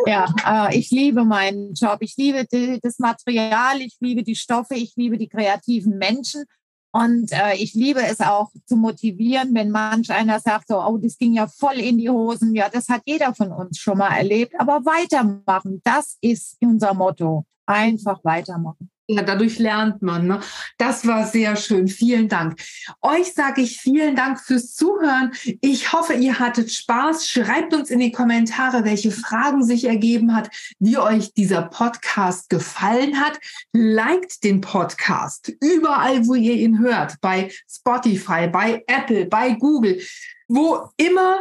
[0.07, 1.99] Ja, äh, ich liebe meinen Job.
[2.01, 6.45] Ich liebe die, das Material, ich liebe die Stoffe, ich liebe die kreativen Menschen.
[6.93, 11.19] Und äh, ich liebe es auch zu motivieren, wenn manch einer sagt, so, oh, das
[11.19, 12.55] ging ja voll in die Hosen.
[12.55, 14.55] Ja, das hat jeder von uns schon mal erlebt.
[14.59, 17.45] Aber weitermachen, das ist unser Motto.
[17.67, 18.91] Einfach weitermachen.
[19.12, 20.28] Ja, dadurch lernt man.
[20.28, 20.41] Ne?
[20.78, 21.89] Das war sehr schön.
[21.89, 22.61] Vielen Dank.
[23.03, 25.32] Euch sage ich vielen Dank fürs Zuhören.
[25.61, 27.28] Ich hoffe, ihr hattet Spaß.
[27.28, 33.19] Schreibt uns in die Kommentare, welche Fragen sich ergeben hat, wie euch dieser Podcast gefallen
[33.20, 33.41] hat.
[33.73, 37.16] Liked den Podcast überall, wo ihr ihn hört.
[37.20, 40.01] Bei Spotify, bei Apple, bei Google.
[40.47, 41.41] Wo immer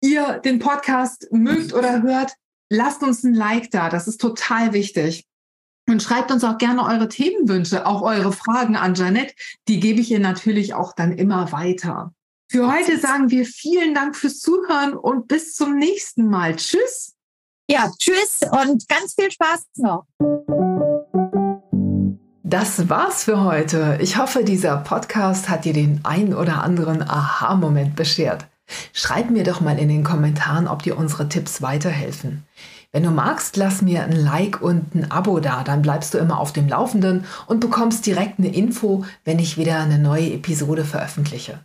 [0.00, 2.32] ihr den Podcast mögt oder hört,
[2.70, 3.90] lasst uns ein Like da.
[3.90, 5.26] Das ist total wichtig.
[5.90, 9.34] Und schreibt uns auch gerne eure Themenwünsche, auch eure Fragen an Janette.
[9.66, 12.14] Die gebe ich ihr natürlich auch dann immer weiter.
[12.48, 16.54] Für heute sagen wir vielen Dank fürs Zuhören und bis zum nächsten Mal.
[16.54, 17.16] Tschüss.
[17.68, 20.04] Ja, tschüss und ganz viel Spaß noch.
[22.44, 23.98] Das war's für heute.
[24.00, 28.46] Ich hoffe, dieser Podcast hat dir den ein oder anderen Aha-Moment beschert.
[28.92, 32.44] Schreib mir doch mal in den Kommentaren, ob dir unsere Tipps weiterhelfen.
[32.92, 36.40] Wenn du magst, lass mir ein Like und ein Abo da, dann bleibst du immer
[36.40, 41.60] auf dem Laufenden und bekommst direkt eine Info, wenn ich wieder eine neue Episode veröffentliche.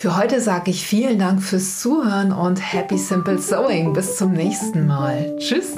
[0.00, 3.92] Für heute sage ich vielen Dank fürs Zuhören und Happy Simple Sewing.
[3.92, 5.36] Bis zum nächsten Mal.
[5.36, 5.76] Tschüss.